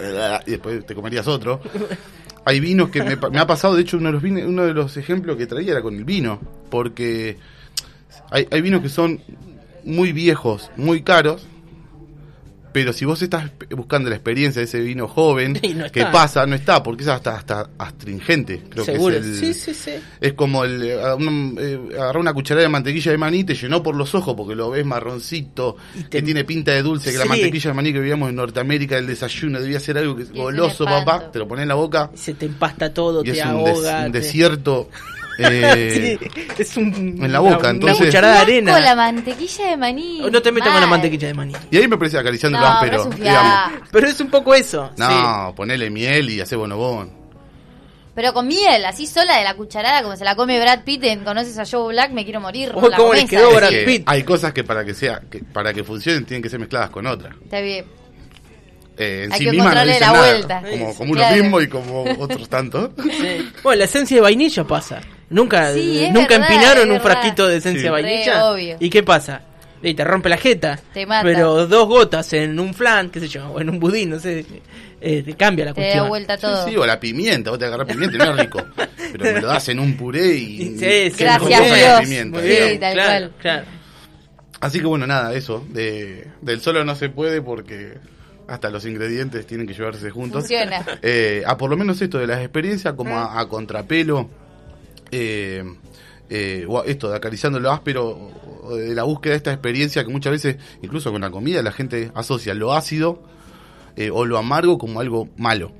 y 0.46 0.50
después 0.50 0.84
te 0.84 0.94
comerías 0.94 1.26
otro. 1.26 1.60
hay 2.44 2.60
vinos 2.60 2.90
que 2.90 3.02
me, 3.02 3.14
ha 3.40 3.46
pasado, 3.46 3.74
de 3.76 3.82
hecho 3.82 3.96
uno 3.96 4.12
de 4.12 4.12
los 4.12 4.46
uno 4.46 4.66
de 4.66 4.74
los 4.74 4.96
ejemplos 4.98 5.36
que 5.38 5.46
traía 5.46 5.72
era 5.72 5.82
con 5.82 5.96
el 5.96 6.04
vino, 6.04 6.38
porque 6.70 7.38
hay, 8.30 8.46
hay 8.50 8.60
vinos 8.60 8.82
que 8.82 8.88
son 8.90 9.20
muy 9.84 10.12
viejos, 10.12 10.70
muy 10.76 11.02
caros, 11.02 11.46
pero 12.76 12.92
si 12.92 13.06
vos 13.06 13.22
estás 13.22 13.50
buscando 13.70 14.10
la 14.10 14.16
experiencia 14.16 14.60
de 14.60 14.66
ese 14.66 14.80
vino 14.80 15.08
joven, 15.08 15.58
Y 15.62 15.72
no 15.72 15.90
que 15.90 16.04
pasa, 16.04 16.44
no 16.44 16.54
está, 16.54 16.82
porque 16.82 17.04
es 17.04 17.08
hasta, 17.08 17.34
hasta 17.34 17.70
astringente, 17.78 18.64
creo 18.68 18.84
Seguro. 18.84 19.14
que 19.14 19.20
es 19.20 19.26
el, 19.26 19.36
Sí, 19.38 19.54
sí, 19.54 19.72
sí. 19.72 19.92
es 20.20 20.34
como 20.34 20.62
el 20.62 20.82
eh, 20.82 21.14
un- 21.14 21.56
eh, 21.58 21.94
agarrar 21.94 22.18
una 22.18 22.34
cucharada 22.34 22.64
de 22.66 22.68
mantequilla 22.68 23.12
de 23.12 23.16
maní, 23.16 23.44
te 23.44 23.54
llenó 23.54 23.82
por 23.82 23.96
los 23.96 24.14
ojos 24.14 24.34
porque 24.36 24.54
lo 24.54 24.68
ves 24.68 24.84
marroncito, 24.84 25.78
Y 25.98 26.02
te- 26.02 26.08
que 26.18 26.22
tiene 26.22 26.44
pinta 26.44 26.72
de 26.72 26.82
dulce, 26.82 27.12
que 27.12 27.16
la 27.16 27.24
mantequilla 27.24 27.70
de 27.70 27.74
maní 27.74 27.92
que 27.94 27.98
vivíamos 28.00 28.28
en 28.28 28.36
Norteamérica, 28.36 28.98
el 28.98 29.06
desayuno 29.06 29.58
debía 29.58 29.80
ser 29.80 29.96
algo 29.96 30.14
que 30.14 30.24
goloso, 30.24 30.84
papá, 30.84 31.32
te 31.32 31.38
lo 31.38 31.48
pones 31.48 31.62
en 31.62 31.68
la 31.68 31.76
boca 31.76 32.10
Se 32.14 32.34
te 32.34 32.44
empasta 32.44 32.92
todo, 32.92 33.22
y 33.22 33.30
te 33.32 33.38
es 33.40 33.46
un, 33.46 33.64
des- 33.64 33.74
ahoga. 33.74 34.04
un 34.04 34.12
desierto. 34.12 34.90
eh, 35.38 36.18
sí, 36.30 36.42
es 36.58 36.76
un, 36.76 37.18
en 37.22 37.32
la 37.32 37.40
boca, 37.40 37.58
una, 37.58 37.70
entonces- 37.70 37.98
Una 38.00 38.06
cucharada 38.08 38.44
de 38.44 38.56
Con 38.56 38.64
la 38.66 38.76
arena. 38.76 38.94
mantequilla 38.96 39.66
de 39.70 39.76
maní. 39.76 40.20
No 40.30 40.42
te 40.42 40.52
metas 40.52 40.70
con 40.72 40.80
la 40.80 40.86
mantequilla 40.86 41.28
de 41.28 41.34
maní. 41.34 41.52
Y 41.70 41.76
ahí 41.78 41.88
me 41.88 41.96
parece 41.98 42.18
acariciando 42.18 42.58
No, 42.58 42.82
el 42.82 42.90
pero. 42.90 43.10
Pero 43.92 44.08
es 44.08 44.20
un 44.20 44.30
poco 44.30 44.54
eso. 44.54 44.90
sí. 44.96 45.02
No, 45.02 45.52
ponele 45.56 45.90
miel 45.90 46.30
y 46.30 46.40
hace 46.40 46.56
bonobón. 46.56 47.26
Pero 48.14 48.32
con 48.32 48.48
miel, 48.48 48.82
así 48.86 49.06
sola 49.06 49.36
de 49.36 49.44
la 49.44 49.54
cucharada, 49.56 50.02
como 50.02 50.16
se 50.16 50.24
la 50.24 50.34
come 50.36 50.58
Brad 50.58 50.84
Pitt 50.84 51.04
en 51.04 51.22
Conoces 51.22 51.58
a 51.58 51.64
Joe 51.66 51.92
Black, 51.92 52.12
me 52.12 52.24
quiero 52.24 52.40
morir. 52.40 52.68
La 52.74 52.96
cómo 52.96 53.12
quedó. 53.28 53.50
Brad 53.54 53.70
Es 53.70 53.78
que 53.80 53.84
Pitt. 53.84 54.02
hay 54.06 54.22
cosas 54.22 54.54
que 54.54 54.64
para 54.64 54.86
que 54.86 54.94
sea 54.94 55.20
que 55.30 55.40
para 55.40 55.74
que 55.74 55.84
funcionen 55.84 56.24
tienen 56.24 56.42
que 56.42 56.48
ser 56.48 56.58
mezcladas 56.58 56.88
con 56.88 57.06
otras. 57.06 57.34
Está 57.44 57.60
bien. 57.60 57.84
Eh, 58.98 59.24
en 59.24 59.32
Hay 59.34 59.38
sí 59.40 59.44
que 59.44 59.52
no 59.58 59.64
dicen 59.64 59.74
la 59.74 60.00
nada, 60.00 60.18
vuelta. 60.18 60.62
como, 60.62 60.72
Sí, 60.92 60.96
como 60.96 61.12
uno 61.12 61.20
claro. 61.20 61.42
mismo 61.42 61.60
y 61.60 61.68
como 61.68 62.04
otros 62.18 62.48
tantos. 62.48 62.90
Sí. 62.96 63.50
Bueno, 63.62 63.78
la 63.80 63.84
esencia 63.84 64.14
de 64.16 64.20
vainilla 64.22 64.64
pasa. 64.64 65.02
Nunca, 65.30 65.72
Sí, 65.72 66.08
nunca 66.12 66.38
verdad, 66.38 66.50
empinaron 66.52 66.90
un 66.92 67.00
frasquito 67.00 67.48
de 67.48 67.56
esencia 67.56 67.82
Sí. 67.82 67.88
vainilla. 67.88 68.34
Re 68.34 68.42
obvio. 68.42 68.76
¿Y 68.80 68.90
qué 68.90 69.02
pasa? 69.02 69.42
Y 69.82 69.94
te 69.94 70.04
rompe 70.04 70.28
la 70.28 70.36
jeta. 70.38 70.78
Te 70.94 71.04
mata. 71.04 71.22
Pero 71.22 71.66
dos 71.66 71.86
gotas 71.88 72.32
en 72.32 72.58
un 72.58 72.72
flan, 72.74 73.10
qué 73.10 73.20
sé 73.20 73.28
yo, 73.28 73.48
o 73.50 73.60
en 73.60 73.68
un 73.70 73.78
budín, 73.78 74.10
no 74.10 74.18
sé, 74.18 74.44
eh, 75.00 75.22
te 75.22 75.34
cambia 75.34 75.66
la 75.66 75.74
Te 75.74 75.88
da 75.96 76.02
vuelta 76.04 76.36
todo. 76.38 76.66
sí, 76.66 76.76
o 76.76 76.86
la 76.86 76.98
pimienta, 76.98 77.50
vos 77.50 77.58
te 77.58 77.66
agarrás 77.66 77.86
pimienta 77.86 78.16
y 78.16 78.18
no 78.18 78.30
es 78.30 78.36
rico. 78.38 78.64
Pero 79.12 79.24
me 79.24 79.40
lo 79.40 79.46
das 79.48 79.68
en 79.68 79.78
un 79.80 79.96
puré 79.96 80.26
y. 80.34 80.58
Sí, 80.78 81.10
sí, 81.10 81.14
Gracias, 81.24 82.00
pimienta, 82.00 82.40
Sí, 82.40 82.78
tal 82.78 82.92
claro, 82.94 83.10
cual. 83.28 83.32
claro. 83.40 83.66
Así 84.60 84.80
que 84.80 84.86
bueno, 84.86 85.06
nada, 85.06 85.34
eso. 85.34 85.64
De, 85.70 86.26
del 86.40 86.60
solo 86.60 86.84
no 86.84 86.94
se 86.96 87.10
puede 87.10 87.42
porque 87.42 87.98
hasta 88.48 88.70
los 88.70 88.86
ingredientes 88.86 89.46
tienen 89.46 89.66
que 89.66 89.74
llevarse 89.74 90.08
juntos. 90.10 90.42
Funciona. 90.42 90.84
Eh, 91.02 91.42
a 91.46 91.56
por 91.58 91.68
lo 91.68 91.76
menos 91.76 92.00
esto 92.00 92.18
de 92.18 92.26
las 92.26 92.40
experiencias 92.40 92.94
como 92.94 93.16
a, 93.18 93.38
a 93.38 93.48
contrapelo. 93.48 94.30
Eh, 95.10 95.64
eh, 96.28 96.66
esto 96.86 97.10
de 97.10 97.16
acariciando 97.16 97.60
lo 97.60 97.70
áspero 97.70 98.30
de 98.70 98.94
la 98.94 99.04
búsqueda 99.04 99.32
de 99.32 99.36
esta 99.36 99.52
experiencia 99.52 100.04
que 100.04 100.10
muchas 100.10 100.32
veces, 100.32 100.56
incluso 100.82 101.12
con 101.12 101.20
la 101.20 101.30
comida, 101.30 101.62
la 101.62 101.72
gente 101.72 102.10
asocia 102.14 102.52
lo 102.54 102.72
ácido 102.72 103.22
eh, 103.96 104.10
o 104.12 104.24
lo 104.24 104.36
amargo 104.38 104.76
como 104.78 105.00
algo 105.00 105.28
malo 105.36 105.72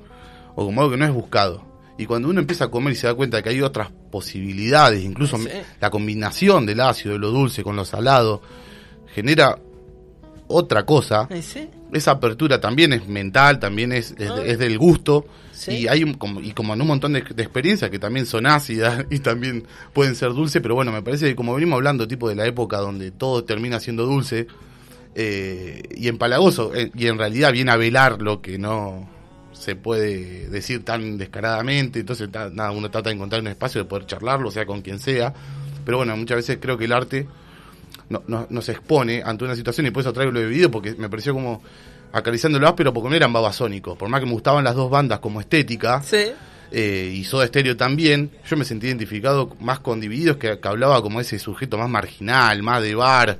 o 0.55 0.65
como 0.65 0.81
algo 0.81 0.91
que 0.91 0.97
no 0.97 1.05
es 1.05 1.11
buscado. 1.13 1.63
Y 1.97 2.05
cuando 2.05 2.29
uno 2.29 2.39
empieza 2.39 2.65
a 2.65 2.71
comer 2.71 2.93
y 2.93 2.95
se 2.95 3.07
da 3.07 3.13
cuenta 3.15 3.41
que 3.41 3.49
hay 3.49 3.61
otras 3.61 3.89
posibilidades, 4.11 5.03
incluso 5.03 5.37
Sí. 5.37 5.49
la 5.81 5.89
combinación 5.89 6.65
del 6.65 6.79
ácido, 6.79 7.13
de 7.13 7.19
lo 7.19 7.31
dulce 7.31 7.63
con 7.63 7.75
lo 7.75 7.85
salado, 7.85 8.41
genera 9.13 9.57
otra 10.47 10.85
cosa. 10.85 11.27
Sí. 11.41 11.67
Esa 11.91 12.11
apertura 12.11 12.61
también 12.61 12.93
es 12.93 13.07
mental, 13.07 13.59
también 13.59 13.91
es, 13.91 14.13
es, 14.17 14.29
Ah. 14.29 14.41
es 14.45 14.59
del 14.59 14.77
gusto. 14.77 15.25
Y 15.73 15.87
hay 15.87 16.03
un- 16.03 16.13
como, 16.13 16.39
y 16.41 16.51
como 16.51 16.73
en 16.73 16.81
un 16.81 16.87
montón 16.87 17.13
de, 17.13 17.19
experiencias 17.19 17.89
que 17.89 17.99
también 17.99 18.25
son 18.25 18.45
ácidas 18.45 19.05
y 19.09 19.19
también 19.19 19.65
pueden 19.93 20.15
ser 20.15 20.29
dulces, 20.33 20.61
pero 20.61 20.75
bueno, 20.75 20.91
me 20.91 21.01
parece 21.01 21.25
que 21.27 21.35
como 21.35 21.53
venimos 21.55 21.77
hablando 21.77 22.07
tipo 22.07 22.29
de 22.29 22.35
la 22.35 22.45
época 22.45 22.77
donde 22.77 23.11
todo 23.11 23.43
termina 23.43 23.79
siendo 23.79 24.05
dulce 24.05 24.47
eh, 25.15 25.81
y 25.95 26.07
empalagoso, 26.07 26.75
eh, 26.75 26.91
y 26.93 27.07
en 27.07 27.17
realidad 27.17 27.51
viene 27.51 27.71
a 27.71 27.75
velar 27.77 28.21
lo 28.21 28.41
que 28.41 28.57
no 28.57 29.09
se 29.51 29.75
puede 29.75 30.47
decir 30.49 30.85
tan 30.85 31.17
descaradamente, 31.17 31.99
entonces 31.99 32.29
nada, 32.31 32.69
uno 32.71 32.91
trata 32.91 33.09
de 33.09 33.15
encontrar 33.15 33.41
un 33.41 33.47
espacio 33.47 33.81
de 33.81 33.89
poder 33.89 34.05
charlarlo, 34.05 34.51
sea 34.51 34.65
con 34.67 34.81
quien 34.81 34.99
sea, 34.99 35.33
pero 35.83 35.97
bueno, 35.97 36.15
muchas 36.15 36.35
veces 36.37 36.59
creo 36.61 36.77
que 36.77 36.85
el 36.85 36.91
arte 36.91 37.27
no, 38.09 38.21
no- 38.27 38.45
nos 38.51 38.69
expone 38.69 39.23
ante 39.25 39.43
una 39.43 39.55
situación 39.55 39.87
y 39.87 39.91
por 39.91 40.01
eso 40.01 40.13
traigo 40.13 40.31
lo 40.31 40.71
porque 40.71 40.93
me 40.95 41.09
pareció 41.09 41.33
como 41.33 41.63
acariciando 42.11 42.59
lo 42.59 42.67
áspero 42.67 42.93
porque 42.93 43.09
no 43.09 43.15
eran 43.15 43.31
babasónicos, 43.33 43.97
por 43.97 44.09
más 44.09 44.19
que 44.19 44.25
me 44.25 44.31
gustaban 44.33 44.63
las 44.63 44.75
dos 44.75 44.89
bandas 44.89 45.19
como 45.19 45.39
estética 45.41 46.01
Sí. 46.01 46.31
eh, 46.71 47.11
y 47.13 47.23
Soda 47.23 47.45
Stereo 47.47 47.75
también, 47.77 48.31
yo 48.49 48.57
me 48.57 48.65
sentí 48.65 48.87
identificado 48.87 49.55
más 49.59 49.79
con 49.79 49.99
Divididos 49.99 50.37
que, 50.37 50.59
que 50.59 50.67
hablaba 50.67 51.01
como 51.01 51.19
ese 51.21 51.37
sujeto 51.39 51.77
más 51.77 51.89
marginal, 51.89 52.61
más 52.63 52.81
de 52.81 52.95
bar 52.95 53.37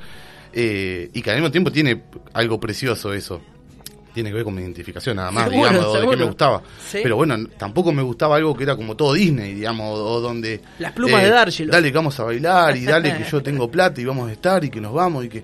eh, 0.54 1.10
y 1.14 1.22
que 1.22 1.30
al 1.32 1.38
mismo 1.38 1.52
tiempo 1.52 1.72
tiene 1.72 2.02
algo 2.34 2.60
precioso 2.60 3.14
eso. 3.14 3.42
Tiene 4.14 4.32
que 4.32 4.36
ver 4.38 4.44
con 4.46 4.56
mi 4.56 4.64
identificación 4.64 5.18
nada 5.18 5.30
más, 5.30 5.48
Seguro, 5.48 5.70
digamos, 5.70 5.86
o 5.86 5.90
de 5.90 5.94
qué 5.94 6.00
seguro. 6.00 6.18
me 6.18 6.26
gustaba. 6.26 6.62
Sí. 6.90 7.00
Pero 7.04 7.18
bueno, 7.18 7.36
tampoco 7.56 7.92
me 7.94 8.02
gustaba 8.02 8.38
algo 8.38 8.58
que 8.58 8.64
era 8.64 8.76
como 8.76 8.96
todo 8.96 9.14
Disney, 9.14 9.54
digamos, 9.54 10.00
o, 10.00 10.20
donde... 10.20 10.56
eh, 10.56 10.62
Las 10.80 10.94
plumas 10.94 11.22
de 11.22 11.30
D'Angelo. 11.30 11.72
Dale 11.72 11.92
que 11.92 11.96
vamos 11.98 12.20
a 12.20 12.24
bailar 12.24 12.76
y 12.76 12.86
dale 12.86 13.16
que 13.16 13.24
yo 13.32 13.44
tengo 13.44 13.70
plata 13.70 14.02
y 14.02 14.06
vamos 14.06 14.28
a 14.28 14.32
estar 14.34 14.64
y 14.64 14.72
que 14.72 14.82
nos 14.82 14.92
vamos 14.94 15.26
y 15.26 15.30
que... 15.30 15.44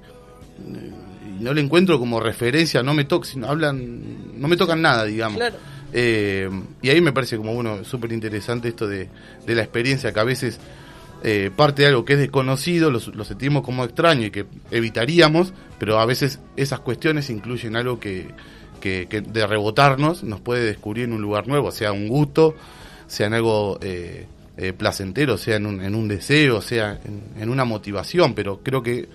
no 1.39 1.54
le 1.54 1.62
encuentro 1.62 2.00
como 2.00 2.19
referencia, 2.19 2.84
no 2.84 2.93
me 2.93 3.06
tocan, 3.06 3.43
hablan, 3.43 4.39
no 4.39 4.48
me 4.48 4.58
tocan 4.58 4.82
nada, 4.82 5.06
digamos. 5.06 5.38
Claro. 5.38 5.58
Eh, 5.91 6.50
y 6.82 6.89
ahí 6.89 7.02
me 7.02 7.13
parece 7.13 7.38
como 7.38 7.54
bueno, 7.54 7.84
súper 7.84 8.12
interesante 8.12 8.69
esto 8.69 8.88
de, 8.88 9.10
de 9.46 9.56
la 9.56 9.62
experiencia 9.62 10.12
que 10.12 10.19
a 10.19 10.24
veces 10.24 10.60
eh, 11.26 11.52
parte 11.56 11.84
de 11.84 11.88
algo 11.88 12.04
que 12.04 12.13
es 12.13 12.19
desconocido, 12.19 12.91
lo, 12.91 13.00
lo 13.13 13.24
sentimos 13.24 13.63
como 13.63 13.86
extraño 13.86 14.26
y 14.26 14.32
que 14.32 14.46
evitaríamos, 14.72 15.54
pero 15.80 16.00
a 16.00 16.06
veces 16.06 16.39
esas 16.58 16.82
cuestiones 16.82 17.30
incluyen 17.30 17.78
algo 17.78 17.98
que, 17.98 18.28
que, 18.82 19.08
que 19.10 19.22
de 19.22 19.48
rebotarnos 19.48 20.24
nos 20.24 20.41
puede 20.41 20.65
descubrir 20.65 21.06
en 21.06 21.13
un 21.13 21.22
lugar 21.22 21.48
nuevo, 21.48 21.72
sea 21.72 21.93
un 21.93 22.10
gusto, 22.10 22.56
sea 23.08 23.28
en 23.28 23.36
algo 23.36 23.80
eh, 23.82 24.28
eh, 24.58 24.74
placentero, 24.74 25.38
sea 25.38 25.56
en 25.56 25.65
un, 25.65 25.82
en 25.82 25.96
un 25.96 26.10
deseo, 26.10 26.62
sea 26.62 27.00
en, 27.06 27.41
en 27.41 27.50
una 27.50 27.63
motivación, 27.63 28.34
pero 28.34 28.60
creo 28.62 28.84
que 28.84 29.08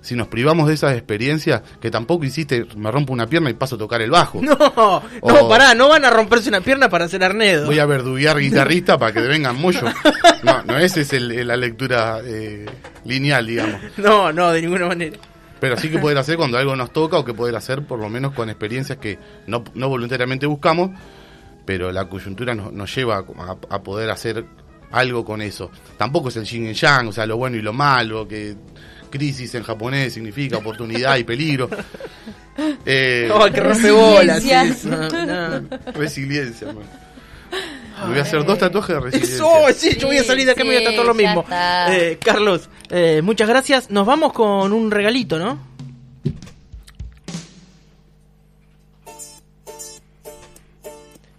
si 0.00 0.14
nos 0.14 0.28
privamos 0.28 0.68
de 0.68 0.74
esas 0.74 0.92
experiencias, 0.94 1.62
que 1.80 1.90
tampoco 1.90 2.24
hiciste, 2.24 2.64
me 2.76 2.90
rompo 2.92 3.12
una 3.12 3.26
pierna 3.26 3.50
y 3.50 3.54
paso 3.54 3.74
a 3.74 3.78
tocar 3.78 4.00
el 4.02 4.10
bajo. 4.10 4.40
No, 4.42 4.56
no, 4.56 5.02
O- 5.20 5.48
pará, 5.48 5.74
no 5.74 5.88
van 5.88 6.04
a 6.04 6.10
romperse 6.10 6.48
una 6.48 6.60
pierna 6.60 6.88
para 6.88 7.06
hacer 7.06 7.24
arnedo. 7.24 7.66
Voy 7.66 7.78
a 7.80 7.86
verduguear 7.86 8.38
guitarrista 8.38 8.96
para 8.98 9.12
que 9.12 9.20
te 9.20 9.26
vengan 9.28 9.60
mollo. 9.60 9.80
No, 10.44 10.62
no, 10.62 10.78
esa 10.78 11.00
es 11.00 11.12
el- 11.12 11.46
la 11.46 11.56
lectura 11.56 12.20
eh, 12.24 12.66
lineal, 13.04 13.46
digamos. 13.46 13.80
No, 13.96 14.32
no, 14.32 14.52
de 14.52 14.62
ninguna 14.62 14.86
manera. 14.86 15.16
Pero 15.58 15.76
sí 15.78 15.88
que 15.88 15.98
poder 15.98 16.18
hacer 16.18 16.36
cuando 16.36 16.58
algo 16.58 16.76
nos 16.76 16.92
toca 16.92 17.16
o 17.18 17.24
que 17.24 17.32
poder 17.34 17.56
hacer 17.56 17.82
por 17.84 17.98
lo 17.98 18.08
menos 18.10 18.32
con 18.34 18.50
experiencias 18.50 18.98
que 18.98 19.18
no, 19.46 19.64
no 19.74 19.88
voluntariamente 19.88 20.44
buscamos, 20.46 20.90
pero 21.64 21.90
la 21.90 22.08
coyuntura 22.08 22.54
nos, 22.54 22.72
nos 22.72 22.94
lleva 22.94 23.16
a, 23.38 23.56
a 23.74 23.82
poder 23.82 24.10
hacer 24.10 24.44
algo 24.92 25.24
con 25.24 25.40
eso. 25.42 25.70
Tampoco 25.96 26.28
es 26.28 26.36
el 26.36 26.44
yin 26.44 26.66
y 26.68 26.74
yang, 26.74 27.08
o 27.08 27.12
sea, 27.12 27.26
lo 27.26 27.38
bueno 27.38 27.56
y 27.56 27.62
lo 27.62 27.72
malo, 27.72 28.28
que 28.28 28.54
crisis 29.10 29.54
en 29.54 29.62
japonés 29.62 30.12
significa 30.14 30.58
oportunidad 30.58 31.16
y 31.16 31.24
peligro. 31.24 31.68
Eh, 32.86 33.26
No, 33.28 33.52
que 33.52 33.60
rompe 33.60 33.90
bolas. 33.90 34.36
Resiliencia. 34.36 34.74
sí, 34.74 34.88
no, 34.88 35.60
no. 35.60 35.68
resiliencia, 35.92 36.66
man. 36.68 36.84
Me 38.04 38.08
voy 38.10 38.18
a 38.18 38.22
hacer 38.22 38.44
dos 38.46 38.58
tatuajes 38.58 38.96
de 38.96 39.00
resiliencia. 39.00 39.36
Eso, 39.36 39.78
sí, 39.78 39.96
yo 39.98 40.06
voy 40.06 40.16
a 40.16 40.24
salir 40.24 40.46
de 40.46 40.52
acá 40.52 40.62
y 40.62 40.66
me 40.66 40.74
voy 40.74 40.82
a 40.82 40.88
tatuar 40.88 41.06
lo 41.06 41.12
mismo. 41.14 41.44
Eh, 41.50 42.18
Carlos, 42.24 42.70
eh, 42.88 43.20
muchas 43.22 43.46
gracias. 43.46 43.90
Nos 43.90 44.06
vamos 44.06 44.32
con 44.32 44.72
un 44.72 44.90
regalito, 44.90 45.38
¿no? 45.38 45.58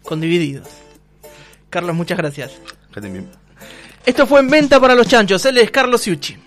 Con 0.03 0.21
divididos. 0.21 0.67
Carlos, 1.69 1.95
muchas 1.95 2.17
gracias. 2.17 2.51
Esto 4.05 4.25
fue 4.25 4.39
en 4.39 4.49
venta 4.49 4.79
para 4.79 4.95
los 4.95 5.07
chanchos. 5.07 5.45
Él 5.45 5.57
es 5.57 5.69
Carlos 5.69 6.01
Ciucci. 6.01 6.37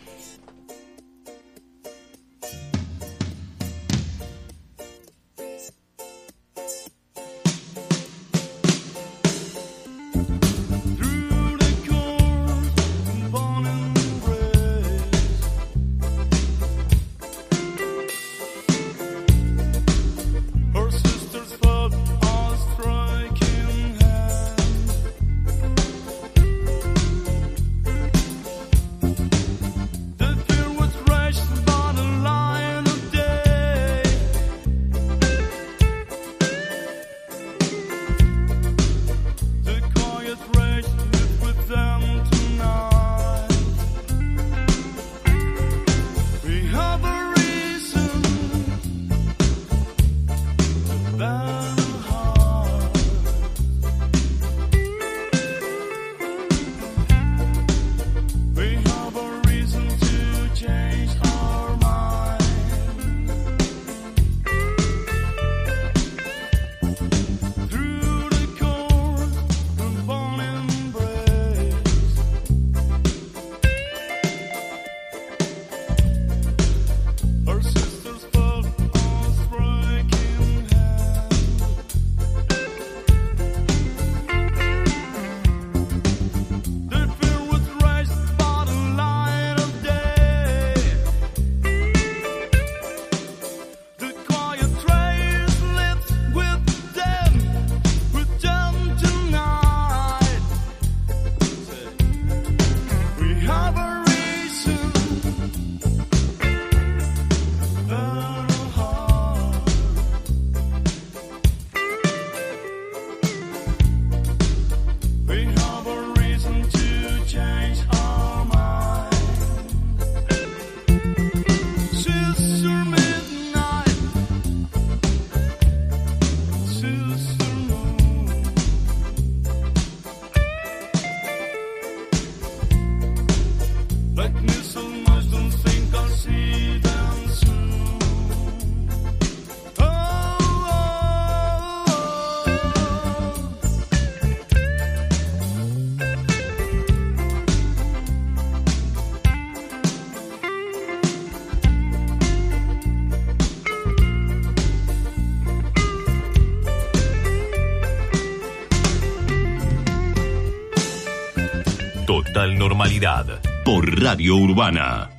Radio 164.00 164.40
Urbana. 164.40 165.08